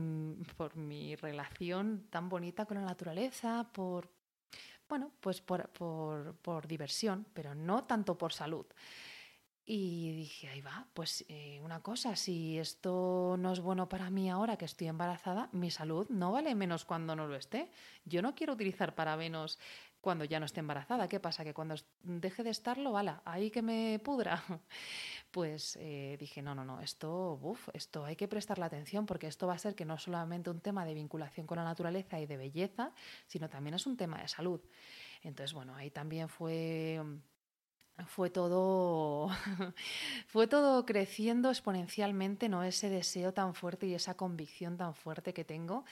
[0.57, 4.09] por, mi relación tan bonita con la naturaleza, por,
[4.87, 8.65] bueno, pues por, por, por diversión, pero no tanto por salud.
[9.67, 14.29] Y dije, ahí va, pues eh, una cosa, si esto no es bueno para mí
[14.29, 17.71] ahora que estoy embarazada, mi salud no vale menos cuando no lo esté.
[18.05, 19.57] Yo no quiero utilizar parabenos
[20.01, 21.07] cuando ya no esté embarazada.
[21.07, 21.43] ¿Qué pasa?
[21.43, 21.73] Que cuando
[22.03, 24.43] deje de estarlo, vale, ahí que me pudra.
[25.31, 29.47] Pues eh, dije, no, no, no, esto, uf, esto hay que prestarle atención porque esto
[29.47, 32.37] va a ser que no solamente un tema de vinculación con la naturaleza y de
[32.37, 32.93] belleza,
[33.27, 34.61] sino también es un tema de salud.
[35.23, 37.01] Entonces, bueno, ahí también fue
[38.07, 39.29] fue todo,
[40.27, 42.63] fue todo creciendo exponencialmente, ¿no?
[42.63, 45.85] Ese deseo tan fuerte y esa convicción tan fuerte que tengo.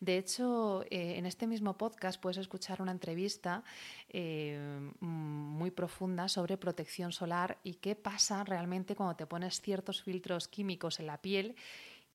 [0.00, 3.62] De hecho, eh, en este mismo podcast puedes escuchar una entrevista
[4.08, 10.48] eh, muy profunda sobre protección solar y qué pasa realmente cuando te pones ciertos filtros
[10.48, 11.56] químicos en la piel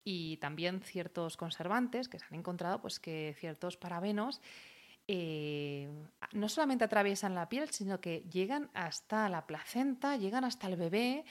[0.04, 4.42] y también ciertos conservantes que se han encontrado, pues que ciertos parabenos
[5.08, 5.90] eh,
[6.34, 11.26] no solamente atraviesan la piel, sino que llegan hasta la placenta, llegan hasta el bebé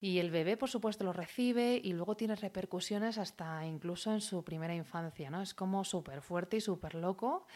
[0.00, 4.44] y el bebé, por supuesto, lo recibe y luego tiene repercusiones hasta incluso en su
[4.44, 5.42] primera infancia, ¿no?
[5.42, 7.46] Es como súper fuerte y súper loco,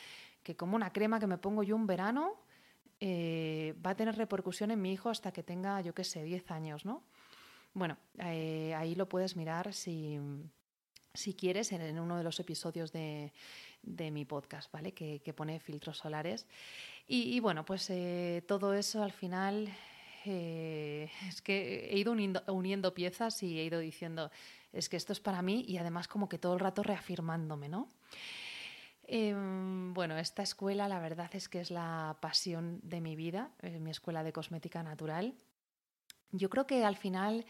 [0.42, 2.34] que como una crema que me pongo yo un verano
[2.98, 6.50] eh, va a tener repercusión en mi hijo hasta que tenga, yo qué sé, 10
[6.50, 7.04] años, ¿no?
[7.74, 10.18] Bueno, eh, ahí lo puedes mirar si,
[11.14, 13.32] si quieres en uno de los episodios de,
[13.82, 14.92] de mi podcast, ¿vale?
[14.92, 16.46] Que, pone filtros solares.
[17.06, 19.68] Y, bueno, pues eh, todo eso al final
[20.24, 24.30] eh, es que he ido uniendo, piezas y he ido diciendo,
[24.72, 27.88] es que esto es para mí y además como que todo el rato reafirmándome, ¿no?
[29.04, 33.90] Em, bueno, esta escuela la verdad es que es la pasión de mi vida, mi
[33.90, 35.34] escuela de cosmética natural.
[36.30, 37.44] Yo creo que al final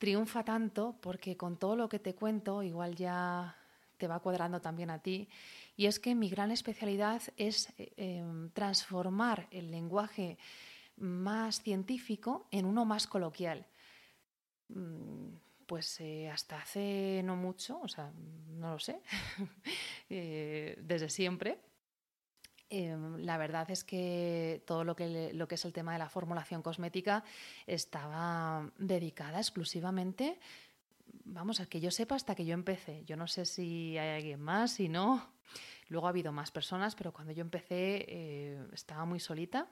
[0.00, 3.54] triunfa tanto porque con todo lo que te cuento, igual ya
[3.98, 5.28] te va cuadrando también a ti.
[5.76, 10.38] Y es que mi gran especialidad es eh, em, transformar el lenguaje
[10.96, 13.66] más científico en uno más coloquial.
[14.68, 15.36] Mm,
[15.66, 18.10] pues eh, hasta hace no mucho, o sea,
[18.48, 19.00] no lo sé,
[20.10, 21.58] eh, desde siempre,
[22.70, 26.08] em, la verdad es que todo lo que, lo que es el tema de la
[26.08, 27.24] formulación cosmética
[27.66, 30.38] estaba dedicada exclusivamente
[31.24, 33.04] vamos, a que yo sepa hasta que yo empecé.
[33.04, 35.30] Yo no sé si hay alguien más, si no.
[35.88, 39.68] Luego ha habido más personas, pero cuando yo empecé eh, estaba muy solita.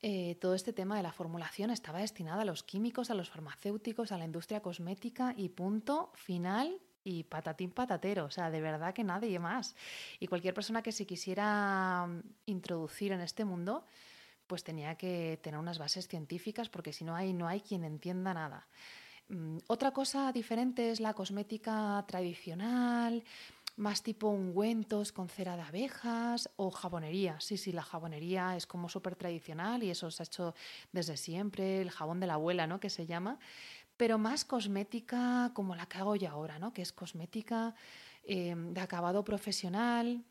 [0.00, 4.12] Eh, todo este tema de la formulación estaba destinado a los químicos, a los farmacéuticos,
[4.12, 9.04] a la industria cosmética y punto final y patatín patatero, o sea, de verdad que
[9.04, 9.74] nadie más.
[10.20, 13.84] Y cualquier persona que se quisiera mm, introducir en este mundo,
[14.46, 18.34] pues tenía que tener unas bases científicas porque si no hay, no hay quien entienda
[18.34, 18.66] nada.
[19.28, 23.22] Mm, otra cosa diferente es la cosmética tradicional,
[23.76, 27.38] más tipo ungüentos con cera de abejas o jabonería.
[27.40, 30.54] Sí, sí, la jabonería es como súper tradicional y eso se ha hecho
[30.92, 32.80] desde siempre, el jabón de la abuela, ¿no?
[32.80, 33.38] Que se llama.
[33.98, 36.72] Pero más cosmética como la que hago yo ahora, ¿no?
[36.72, 37.74] Que es cosmética
[38.24, 40.24] em, de acabado profesional,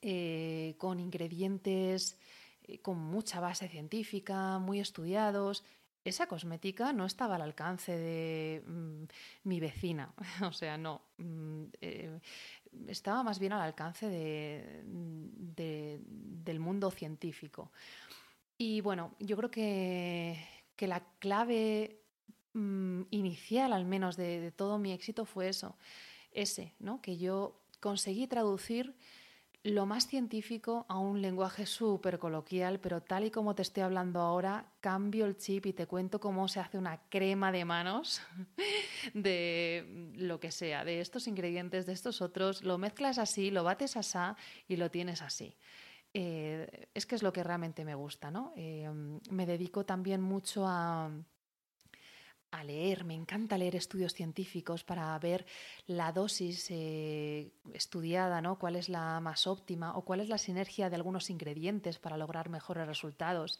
[0.00, 2.18] eh, con ingredientes
[2.64, 5.62] eh, con mucha base científica, muy estudiados,
[6.04, 9.04] esa cosmética no estaba al alcance de mm,
[9.44, 12.18] mi vecina, o sea, no, mm, eh,
[12.88, 14.82] estaba más bien al alcance del
[16.60, 17.70] mundo científico.
[18.58, 20.38] Y bueno, yo creo que,
[20.78, 22.01] la clave
[22.54, 25.76] mm, inicial, al menos, de, todo mi éxito fue eso,
[26.32, 27.00] ese, ¿no?
[27.00, 28.94] que yo conseguí traducir
[29.64, 34.20] lo más científico a un lenguaje súper coloquial, pero tal y como te estoy hablando
[34.20, 38.20] ahora, cambio el chip y te cuento cómo se hace una crema de manos
[39.14, 43.96] de lo que sea, de estos ingredientes, de estos otros, lo mezclas así, lo bates
[43.96, 44.18] así
[44.66, 45.56] y lo tienes así.
[46.14, 48.52] Eh, es que es lo que realmente me gusta, ¿no?
[48.56, 48.90] Eh,
[49.30, 51.10] me dedico también mucho a
[52.52, 55.46] a leer, me encanta leer estudios científicos para ver
[55.86, 58.58] la dosis eh, estudiada, ¿no?
[58.58, 62.50] cuál es la más óptima o cuál es la sinergia de algunos ingredientes para lograr
[62.50, 63.58] mejores resultados.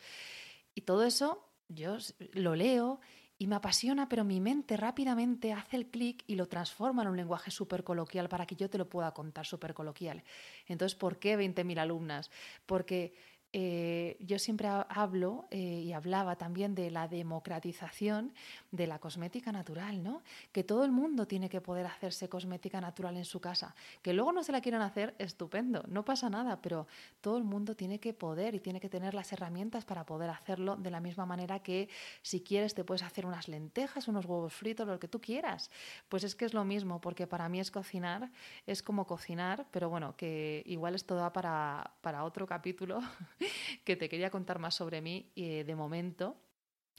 [0.75, 1.97] Y todo eso yo
[2.35, 3.01] lo leo
[3.39, 7.17] y me apasiona, pero mi mente rápidamente hace el clic y lo transforma en un
[7.17, 10.23] lenguaje súper coloquial para que yo te lo pueda contar súper coloquial.
[10.67, 12.31] Entonces, ¿por qué 20.000 alumnas?
[12.67, 13.15] Porque
[13.55, 18.33] eh, yo siempre hablo eh, y hablaba también de la democratización
[18.71, 20.23] de la cosmética natural, ¿no?
[20.53, 23.75] Que todo el mundo tiene que poder hacerse cosmética natural en su casa.
[24.01, 26.87] Que luego no se la quieran hacer, estupendo, no pasa nada, pero
[27.21, 30.77] todo el mundo tiene que poder y tiene que tener las herramientas para poder hacerlo
[30.77, 31.91] de la misma manera que
[32.23, 35.71] si quieres te puedes hacer unas lentejas, unos huevos fritos, lo que tú quieras.
[36.09, 38.31] Pues es que es lo mismo, porque para mí es cocinar,
[38.67, 43.01] es como cocinar, pero bueno, que igual esto da para, para otro capítulo
[43.85, 46.37] que te quería contar más sobre mí eh, de momento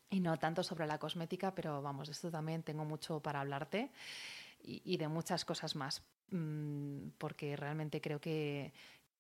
[0.10, 3.90] y no tanto sobre la cosmética, pero vamos, de esto también tengo mucho para hablarte
[4.62, 8.72] y, de muchas cosas más, mm, porque realmente creo que,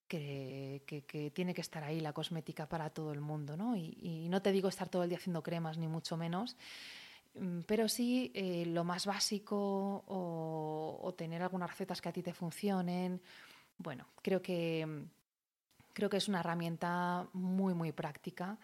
[0.08, 3.76] que, tiene que estar ahí la cosmética para todo el mundo, ¿no?
[3.76, 6.56] Y, no te digo estar todo el día haciendo cremas, ni mucho menos,
[7.34, 9.58] mm, pero sí eh, lo más básico
[10.08, 13.22] o, o, tener algunas recetas que a ti te funcionen.
[13.78, 15.08] Bueno, creo que
[15.94, 18.58] Creo que es una herramienta muy, muy práctica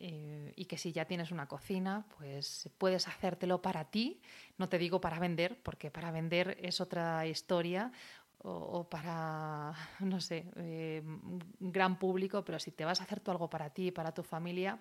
[0.00, 4.20] eh, y que si ya tienes una cocina, pues puedes hacértelo para ti.
[4.56, 7.92] No te digo para vender, porque para vender es otra historia
[8.38, 13.30] o, para, no sé, eh, un gran público, pero si te vas a hacer tú
[13.32, 14.78] algo para ti para tu familia,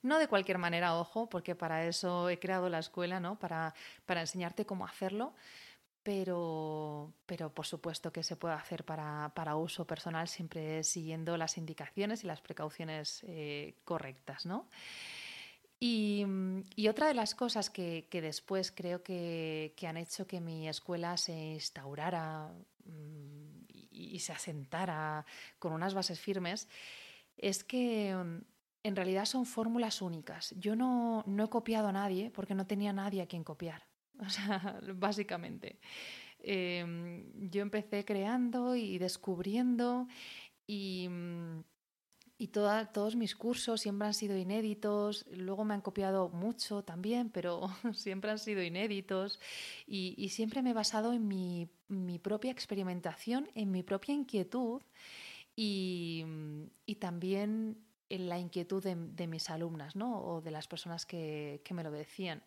[0.00, 3.38] no de cualquier manera, ojo, porque para eso he creado la escuela, ¿no?
[3.38, 3.72] Para,
[4.04, 5.34] para enseñarte cómo hacerlo
[6.02, 11.58] pero, pero por supuesto que se puede hacer para, para uso personal siempre siguiendo las
[11.58, 14.68] indicaciones y las precauciones eh, correctas, ¿no?
[15.84, 16.24] Y,
[16.88, 21.16] otra de las cosas que, que después creo que, que, han hecho que mi escuela
[21.16, 22.52] se instaurara
[22.84, 25.26] mm, y, y, se asentara
[25.58, 26.68] con unas bases firmes
[27.36, 28.44] es que mm,
[28.84, 30.54] en realidad son fórmulas únicas.
[30.56, 33.91] Yo no, no he copiado a nadie porque no tenía nadie a quien copiar.
[34.26, 35.78] O sea, básicamente.
[36.38, 40.08] Em, yo empecé creando y descubriendo
[40.66, 41.08] y,
[42.36, 45.24] y todos mis cursos siempre han sido inéditos.
[45.30, 49.38] Luego me han copiado mucho también, pero siempre han sido inéditos.
[49.86, 54.82] Y, siempre me he basado en mi, mi, propia experimentación, en mi propia inquietud
[55.54, 56.24] y,
[56.84, 60.20] y también en la inquietud de, de, mis alumnas ¿no?
[60.22, 62.42] o de las personas que, que me lo decían.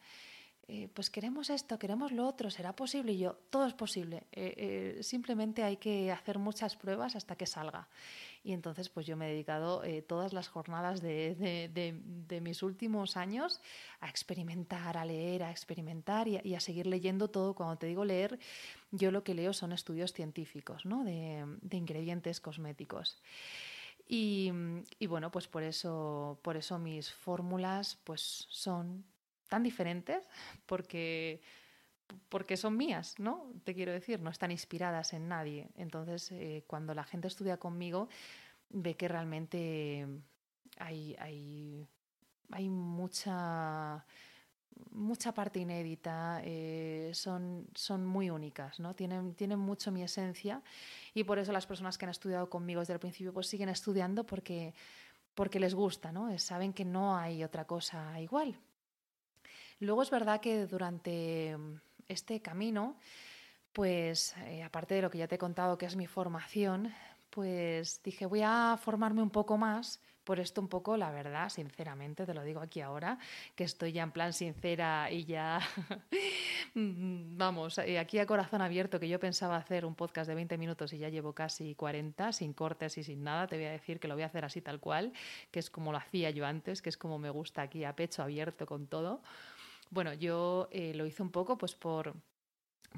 [0.68, 3.12] Eh, pues queremos esto, queremos lo otro, ¿será posible?
[3.12, 4.24] Y yo, todo es posible.
[4.32, 7.88] Eh, eh, simplemente hay que hacer muchas pruebas hasta que salga.
[8.44, 13.60] Y entonces, pues yo me he dedicado todas las jornadas de, mis últimos años
[14.00, 17.56] a experimentar, a leer, a experimentar y a, seguir leyendo todo.
[17.56, 18.38] Cuando te digo leer,
[18.92, 21.04] yo lo que leo son estudios científicos, ¿no?
[21.04, 23.20] De, ingredientes cosméticos.
[24.08, 24.52] Y,
[25.00, 29.04] y, bueno, pues por eso, por eso mis fórmulas pues son
[29.48, 30.28] tan diferentes
[30.66, 31.42] porque,
[32.30, 33.52] porque son mías, ¿no?
[33.64, 35.70] Te quiero decir, no están inspiradas en nadie.
[35.76, 38.10] Entonces, eh, cuando la gente estudia conmigo,
[38.70, 40.08] ve que realmente
[40.78, 41.88] hay, hay,
[42.52, 44.06] hay mucha
[44.92, 48.94] mucha parte inédita, eh, son, son muy únicas, ¿no?
[48.94, 50.62] Tienen, tienen mucho mi esencia
[51.14, 54.26] y por eso las personas que han estudiado conmigo desde el principio pues siguen estudiando
[54.26, 54.74] porque,
[55.34, 56.38] porque les gusta, ¿no?
[56.40, 58.58] Saben que no hay otra cosa igual.
[59.80, 62.96] Luego es verdad que durante mm, este camino,
[63.74, 66.94] pues eh, aparte de lo que ya te he contado que es mi formación,
[67.30, 70.00] pues dije voy a formarme un poco más.
[70.24, 73.20] Por esto un poco, la verdad, sinceramente, te lo digo aquí ahora,
[73.54, 75.60] que estoy ya en plan sincera y ya,
[76.74, 80.58] mm, vamos, eh, aquí a corazón abierto, que yo pensaba hacer un podcast de 20
[80.58, 84.00] minutos y ya llevo casi 40, sin cortes y sin nada, te voy a decir
[84.00, 85.14] que lo voy a hacer así tal cual,
[85.52, 88.24] que es como lo hacía yo antes, que es como me gusta aquí a pecho
[88.24, 89.22] abierto con todo.
[89.90, 92.16] Bueno, yo eh, lo hice un poco pues por,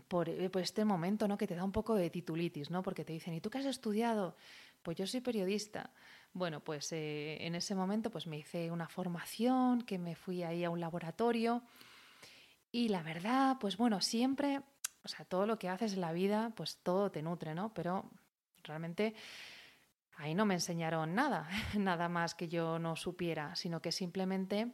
[0.08, 1.38] por, eh, este momento, ¿no?
[1.38, 2.82] Que te da un poco de titulitis, ¿no?
[2.82, 4.36] Porque te dicen, ¿y tú qué has estudiado?
[4.84, 5.92] Pues yo soy periodista.
[6.34, 10.64] Bueno, pues eh, en ese momento pues me hice una formación, que me fui ahí
[10.64, 11.64] a un laboratorio
[12.72, 14.62] y la verdad, pues bueno, siempre,
[15.04, 17.74] o sea, todo lo que haces en la vida, pues todo te nutre, ¿no?
[17.74, 18.10] Pero
[18.64, 19.16] realmente
[20.18, 24.72] ahí no me enseñaron nada, nada más que yo no supiera, sino que simplemente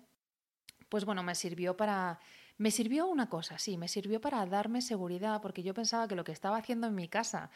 [0.93, 2.19] pues bueno, me sirvió para...
[2.59, 6.23] Me sirvió una cosa, sí, me sirvió para darme seguridad, porque yo pensaba que lo
[6.23, 7.49] que estaba haciendo en mi casa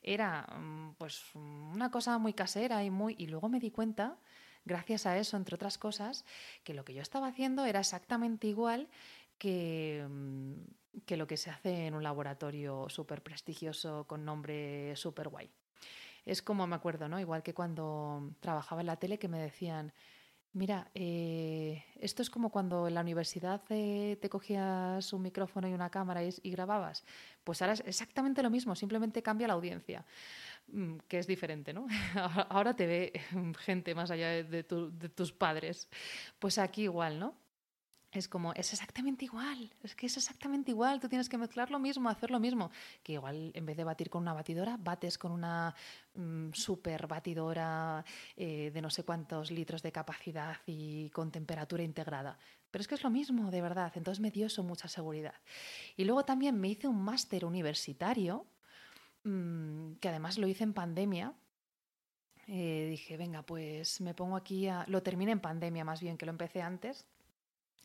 [0.00, 3.16] era mm, pues una cosa muy casera y muy...
[3.18, 4.16] Y luego me di cuenta,
[4.64, 6.24] gracias a eso, entre otras cosas,
[6.62, 8.86] que lo que yo estaba haciendo era exactamente igual
[9.38, 10.52] que, mm,
[11.04, 15.50] que lo que se hace en un laboratorio súper prestigioso con nombre súper guay.
[16.24, 17.18] Es como me acuerdo, ¿no?
[17.18, 19.92] Igual que cuando trabajaba en la tele que me decían,
[20.54, 25.72] Mira, eh, esto es como cuando en la universidad eh, te cogías un micrófono y
[25.72, 27.04] una cámara y, grababas.
[27.42, 30.04] Pues ahora es exactamente lo mismo, simplemente cambia la audiencia.
[30.68, 31.86] mm, que es diferente, ¿no?
[32.50, 33.12] Ahora te ve
[33.60, 35.88] gente más allá de, de tus padres.
[36.38, 37.34] Pues aquí igual, ¿no?
[38.18, 41.78] Es como, es exactamente igual, es que es exactamente igual, tú tienes que mezclar lo
[41.78, 42.70] mismo, hacer lo mismo,
[43.02, 45.74] que igual en vez de batir con una batidora, bates con una
[46.14, 48.04] mm, super batidora
[48.36, 52.38] eh, de no sé cuántos litros de capacidad y con temperatura integrada.
[52.70, 55.34] Pero es que es lo mismo, de verdad, entonces me dio eso mucha seguridad.
[55.96, 58.46] Y luego también me hice un máster universitario,
[59.24, 61.34] mm, que además lo hice en pandemia,
[62.46, 64.68] eh, dije, venga, pues me pongo aquí.
[64.86, 67.06] Lo terminé en pandemia más bien, que lo empecé antes.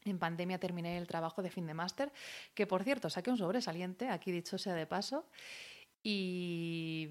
[0.05, 2.11] En pandemia terminé el trabajo de fin de máster,
[2.53, 5.25] que por cierto saqué un sobresaliente, aquí dicho sea de paso.
[6.03, 7.09] Y,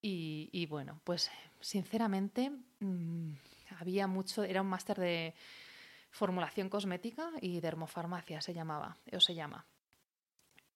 [0.00, 3.32] y, bueno, pues sinceramente mm,
[3.80, 5.34] había mucho, era un máster de
[6.10, 9.66] formulación cosmética y dermofarmacia se llamaba, o se llama.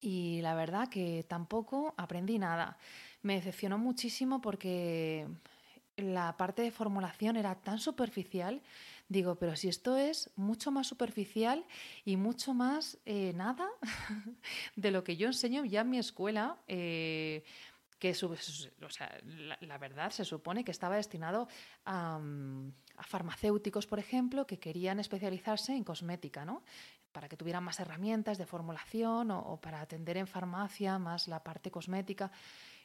[0.01, 2.77] Y la verdad que tampoco aprendí nada.
[3.23, 5.27] Me decepcionó muchísimo porque
[5.97, 8.63] la parte de formulación era tan superficial
[9.09, 11.65] Digo, pero si esto es mucho más superficial
[12.05, 13.67] y mucho más eh, nada
[14.77, 17.43] de lo que yo enseño ya en mi escuela, eh,
[17.99, 18.15] que
[19.61, 21.49] la, verdad se supone que estaba destinado
[21.87, 22.21] a,
[23.01, 26.63] farmacéuticos, por ejemplo, que querían especializarse en cosmética, ¿no?
[27.11, 31.43] para que tuvieran más herramientas de formulación o, o para atender en farmacia más la
[31.43, 32.31] parte cosmética.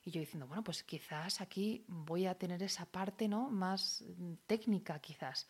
[0.06, 3.50] Y yo diciendo, bueno, pues quizás aquí voy a tener esa parte ¿no?
[3.50, 4.04] más
[4.48, 5.48] técnica, quizás.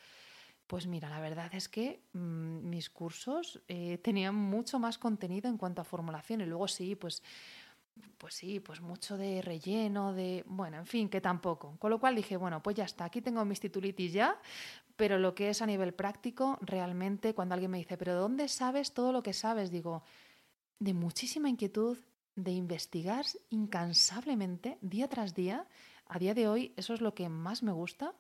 [0.74, 5.55] Pues mira, la verdad es que mm, mis cursos eh, tenían mucho más contenido en
[5.55, 7.21] cuanto a formulación y luego sí, pues,
[8.17, 11.78] pues sí, pues mucho de relleno, de, bueno, en fin, que tampoco.
[11.78, 14.41] Con lo cual dije, bueno, pues ya está, aquí tengo mis titulitis ya,
[14.95, 18.95] pero lo que es a nivel práctico, realmente cuando alguien me dice, pero ¿dónde sabes
[18.95, 19.69] todo lo que sabes?
[19.69, 20.01] Digo,
[20.80, 21.99] de muchísima inquietud,
[22.36, 25.67] de investigar incansablemente, día tras día.
[26.07, 28.15] A día de hoy eso es lo que más me gusta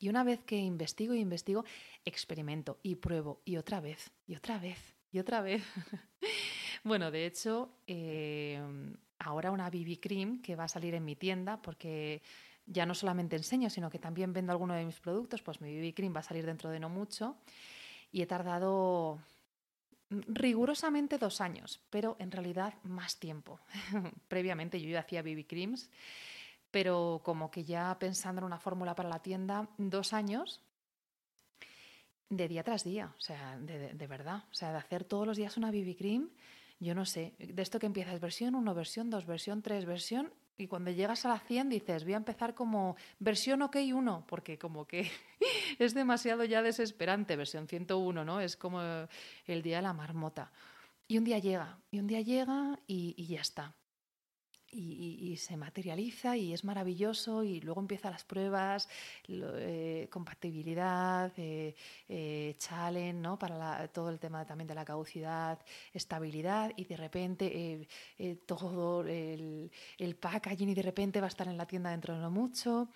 [0.00, 1.64] y una vez que investigo y investigo,
[2.04, 5.62] experimento y pruebo y otra vez, y otra vez, y otra vez.
[6.84, 11.60] bueno, de hecho, em, ahora una BB Cream que va a salir en mi tienda
[11.60, 12.22] porque
[12.64, 15.94] ya no solamente enseño, sino que también vendo alguno de mis productos, pues mi BB
[15.94, 17.36] Cream va a salir dentro de no mucho.
[18.10, 19.20] Y he tardado
[20.08, 23.60] rigurosamente dos años, pero en realidad más tiempo.
[24.28, 25.90] Previamente yo ya hacía BB Creams
[26.70, 30.60] pero como que ya pensando en una fórmula para la tienda, dos años
[32.28, 35.56] de día tras día, o sea, de, verdad, o sea, de hacer todos los días
[35.56, 36.30] una BB Cream,
[36.78, 40.68] yo no sé, de esto que empiezas versión 1, versión 2, versión 3, versión, y
[40.68, 44.86] cuando llegas a la 100 dices, voy a empezar como versión OK 1, porque como
[44.86, 45.10] que
[45.78, 48.40] es demasiado ya desesperante, versión 101, ¿no?
[48.40, 48.80] Es como
[49.46, 50.52] el día de la marmota.
[51.08, 53.74] Y un día llega, y un día llega y ya está
[54.72, 58.88] y, se materializa y es maravilloso y luego empiezan las pruebas,
[59.28, 61.74] eh, compatibilidad, eh,
[62.08, 63.38] eh, challenge, ¿no?
[63.38, 65.58] para todo el tema también de la caducidad,
[65.92, 67.88] estabilidad y de repente
[68.46, 72.20] todo el, el packaging y de repente va a estar en la tienda dentro de
[72.20, 72.88] no mucho.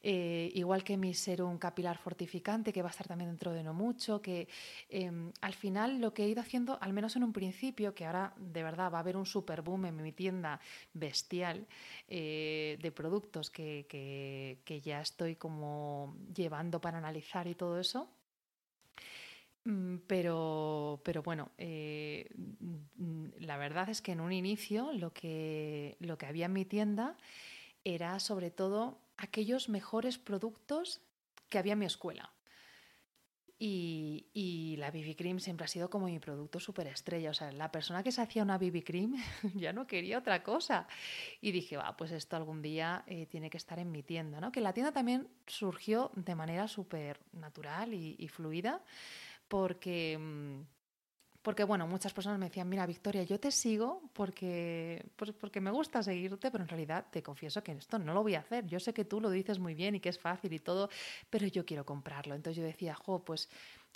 [0.00, 3.74] Eh, igual que mi serum capilar fortificante, que va a estar también dentro de no
[3.74, 4.46] mucho, que
[4.88, 8.32] em, al final lo que he ido haciendo, al menos en un principio, que ahora
[8.36, 10.60] de verdad va a haber un super boom en mi tienda
[10.92, 11.66] bestial
[12.08, 18.08] eh, de productos que, que, ya estoy como llevando para analizar y todo eso.
[19.64, 25.96] Mm, pero, pero bueno, eh, mm, la verdad es que en un inicio lo que,
[25.98, 27.16] lo que había en mi tienda
[27.84, 31.02] era sobre todo aquellos mejores productos
[31.48, 32.32] que había en mi escuela.
[33.60, 37.30] Y, la BB Cream siempre ha sido como mi producto superestrella.
[37.30, 39.16] O sea, la persona que se hacía una BB Cream
[39.54, 40.86] ya no quería otra cosa.
[41.40, 44.52] Y dije, va, pues esto algún día eh, tiene que estar en mi tienda, ¿no?
[44.52, 48.84] Que la tienda también surgió de manera súper natural y, y, fluida,
[49.48, 50.60] porque mm,
[51.48, 55.70] porque, bueno, muchas personas me decían, mira, Victoria, yo te sigo porque, pues, porque me
[55.70, 58.66] gusta seguirte, pero en realidad te confieso que esto no lo voy a hacer.
[58.66, 60.90] Yo sé que tú lo dices muy bien y que es fácil y todo,
[61.30, 62.34] pero yo quiero comprarlo.
[62.34, 63.48] Entonces yo decía, jo, pues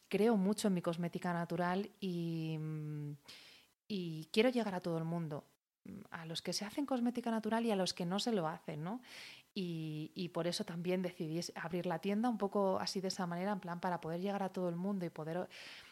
[0.08, 2.58] creo mucho en mi cosmética natural y,
[3.86, 5.44] y quiero llegar a todo el mundo
[6.10, 8.82] a los que se hacen cosmética natural y a los que no se lo hacen,
[8.82, 9.02] ¿no?
[9.54, 13.52] Y, y, por eso también decidí abrir la tienda un poco así de esa manera,
[13.52, 15.91] en plan para poder llegar a todo el mundo y poder Mm,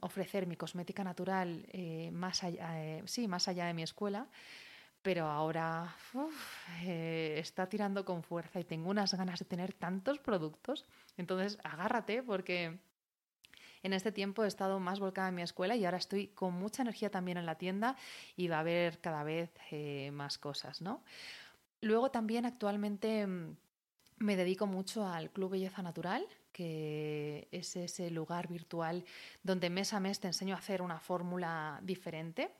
[0.00, 4.28] ofrecer mi cosmética natural eh, más, allá, eh, sí, más allá de mi escuela,
[5.02, 5.94] pero ahora
[6.82, 10.84] eh, está tirando con fuerza y tengo unas ganas de tener tantos productos.
[11.16, 12.78] Entonces, agárrate porque
[13.82, 16.82] en este tiempo he estado más volcada en mi escuela y ahora estoy con mucha
[16.82, 17.96] energía también en la tienda
[18.36, 19.50] y va a haber cada vez
[20.12, 21.02] más cosas, ¿no?
[21.80, 23.56] Luego también actualmente mm,
[24.18, 29.04] me dedico mucho al Club Belleza Natural, que es ese lugar virtual
[29.42, 32.52] donde mes a mes te enseño a hacer una fórmula diferente.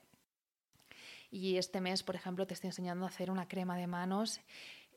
[1.31, 4.41] Y este mes, por ejemplo, te estoy enseñando a hacer una crema de manos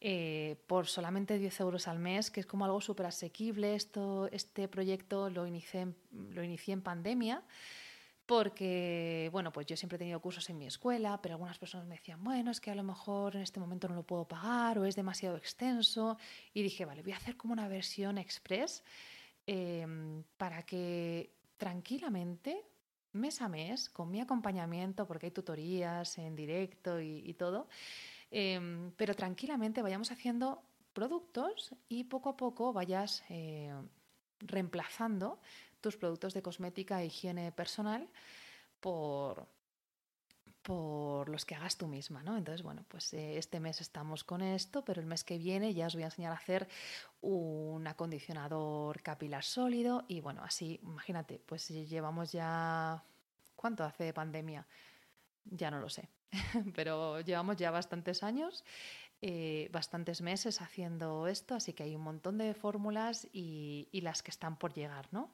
[0.02, 3.76] eh, por solamente 10 euros al mes, que es como algo súper asequible.
[3.76, 7.44] Esto, este proyecto lo inicié, lo inicié en pandemia
[8.28, 11.96] porque, bueno, pues yo siempre he tenido cursos en mi escuela, pero algunas personas me
[11.96, 14.86] decían, bueno, es que a lo mejor en este momento no lo puedo pagar o
[14.86, 16.18] es demasiado extenso.
[16.54, 18.84] Y dije, vale, voy a hacer como una versión express
[19.48, 22.66] em, para que tranquilamente,
[23.14, 27.70] mes a mes, con mi acompañamiento, porque hay tutorías en directo y, todo,
[28.30, 30.62] em, pero tranquilamente vayamos haciendo
[30.92, 33.74] productos y poco a poco vayas eh,
[34.40, 35.40] reemplazando
[35.88, 38.10] tus productos de cosmética e higiene personal
[38.82, 39.48] por,
[40.62, 42.36] por los que hagas tú misma, ¿no?
[42.36, 45.88] Entonces, bueno, pues eh, este mes estamos con esto, pero el mes que viene ya
[45.88, 46.68] os voy a enseñar a hacer
[47.22, 53.02] un acondicionador capilar sólido y bueno, así, imagínate, pues llevamos ya...
[53.56, 54.68] ¿Cuánto hace de pandemia?
[55.46, 56.10] Ya no lo sé,
[56.76, 58.66] pero llevamos ya bastantes años
[59.20, 64.30] eh, bastantes meses haciendo esto, así que hay un montón de fórmulas y, las que
[64.30, 65.32] están por llegar, ¿no?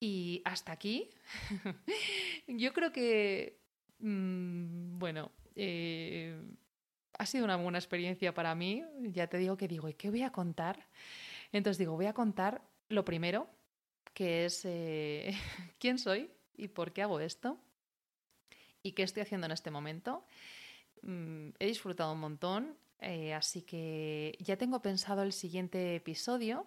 [0.00, 1.10] Y hasta aquí,
[2.46, 3.58] yo creo que,
[3.98, 6.40] mm, bueno, eh,
[7.18, 8.84] ha sido una buena experiencia para mí.
[9.12, 10.86] Ya te digo que digo, ¿y qué voy a contar?
[11.52, 13.48] Entonces digo, voy a contar lo primero,
[14.14, 15.34] que es eh,
[15.78, 17.58] quién soy y por qué hago esto
[18.82, 20.24] y qué estoy haciendo en este momento.
[21.02, 26.66] Mm, he disfrutado un montón, eh, así que ya tengo pensado el siguiente episodio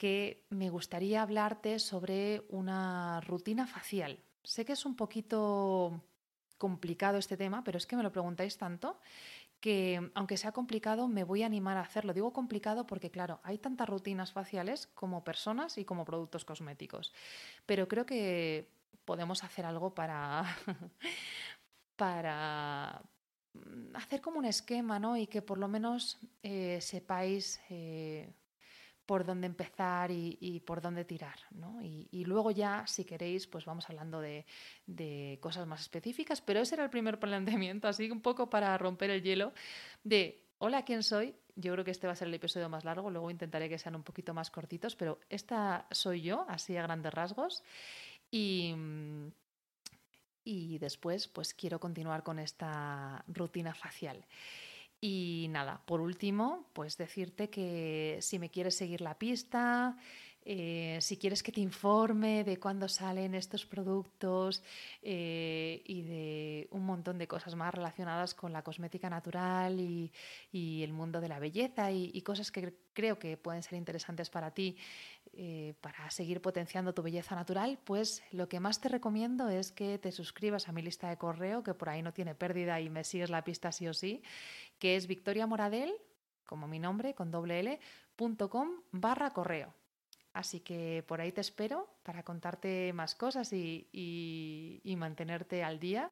[0.00, 4.18] que me gustaría hablarte sobre una rutina facial.
[4.42, 6.02] Sé que es un poquito
[6.56, 8.98] complicado este tema, pero es que me lo preguntáis tanto
[9.60, 12.14] que aunque sea complicado me voy a animar a hacerlo.
[12.14, 17.12] Digo complicado porque claro, hay tantas rutinas faciales como personas y como productos cosméticos,
[17.66, 18.70] pero creo que
[19.04, 20.44] podemos hacer algo para
[21.96, 23.02] para
[23.54, 25.16] Mm, hacer como un esquema, ¿no?
[25.16, 28.32] Y que por lo menos eh, sepáis eh,
[29.10, 31.82] por dónde empezar y, por dónde tirar, ¿no?
[31.82, 34.46] Y, luego ya, si queréis, pues vamos hablando de,
[35.40, 39.20] cosas más específicas, pero ese era el primer planteamiento, así un poco para romper el
[39.20, 39.52] hielo
[40.04, 41.34] de, hola, ¿quién soy?
[41.56, 43.96] Yo creo que este va a ser el episodio más largo, luego intentaré que sean
[43.96, 47.64] un poquito más cortitos, pero esta soy yo, así a grandes rasgos.
[48.30, 48.76] Y,
[50.44, 54.24] y después pues quiero continuar con esta rutina facial.
[55.02, 59.96] Y nada, por último, pues decirte que si me quieres seguir la pista,
[60.42, 64.62] eh, si quieres que te informe de cuándo salen estos productos
[65.02, 70.10] eh, y de un montón de cosas más relacionadas con la cosmética natural y,
[70.52, 74.76] el mundo de la belleza y, cosas que creo que pueden ser interesantes para ti
[75.32, 79.98] eh, para seguir potenciando tu belleza natural, pues lo que más te recomiendo es que
[79.98, 83.04] te suscribas a mi lista de correo, que por ahí no tiene pérdida y me
[83.04, 84.22] sigues la pista sí o sí,
[84.78, 85.94] que es victoriamoradel,
[86.46, 87.80] como mi nombre, con doble L,
[88.92, 89.79] barra correo.
[90.32, 96.10] Así que por ahí te espero para contarte más cosas y, mantenerte al día.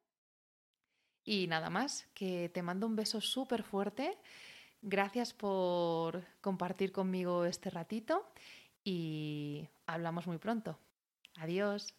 [1.23, 4.17] Y nada más, que te mando un beso súper fuerte.
[4.81, 8.25] Gracias por compartir conmigo este ratito
[8.83, 10.79] y hablamos muy pronto.
[11.37, 11.98] Adiós.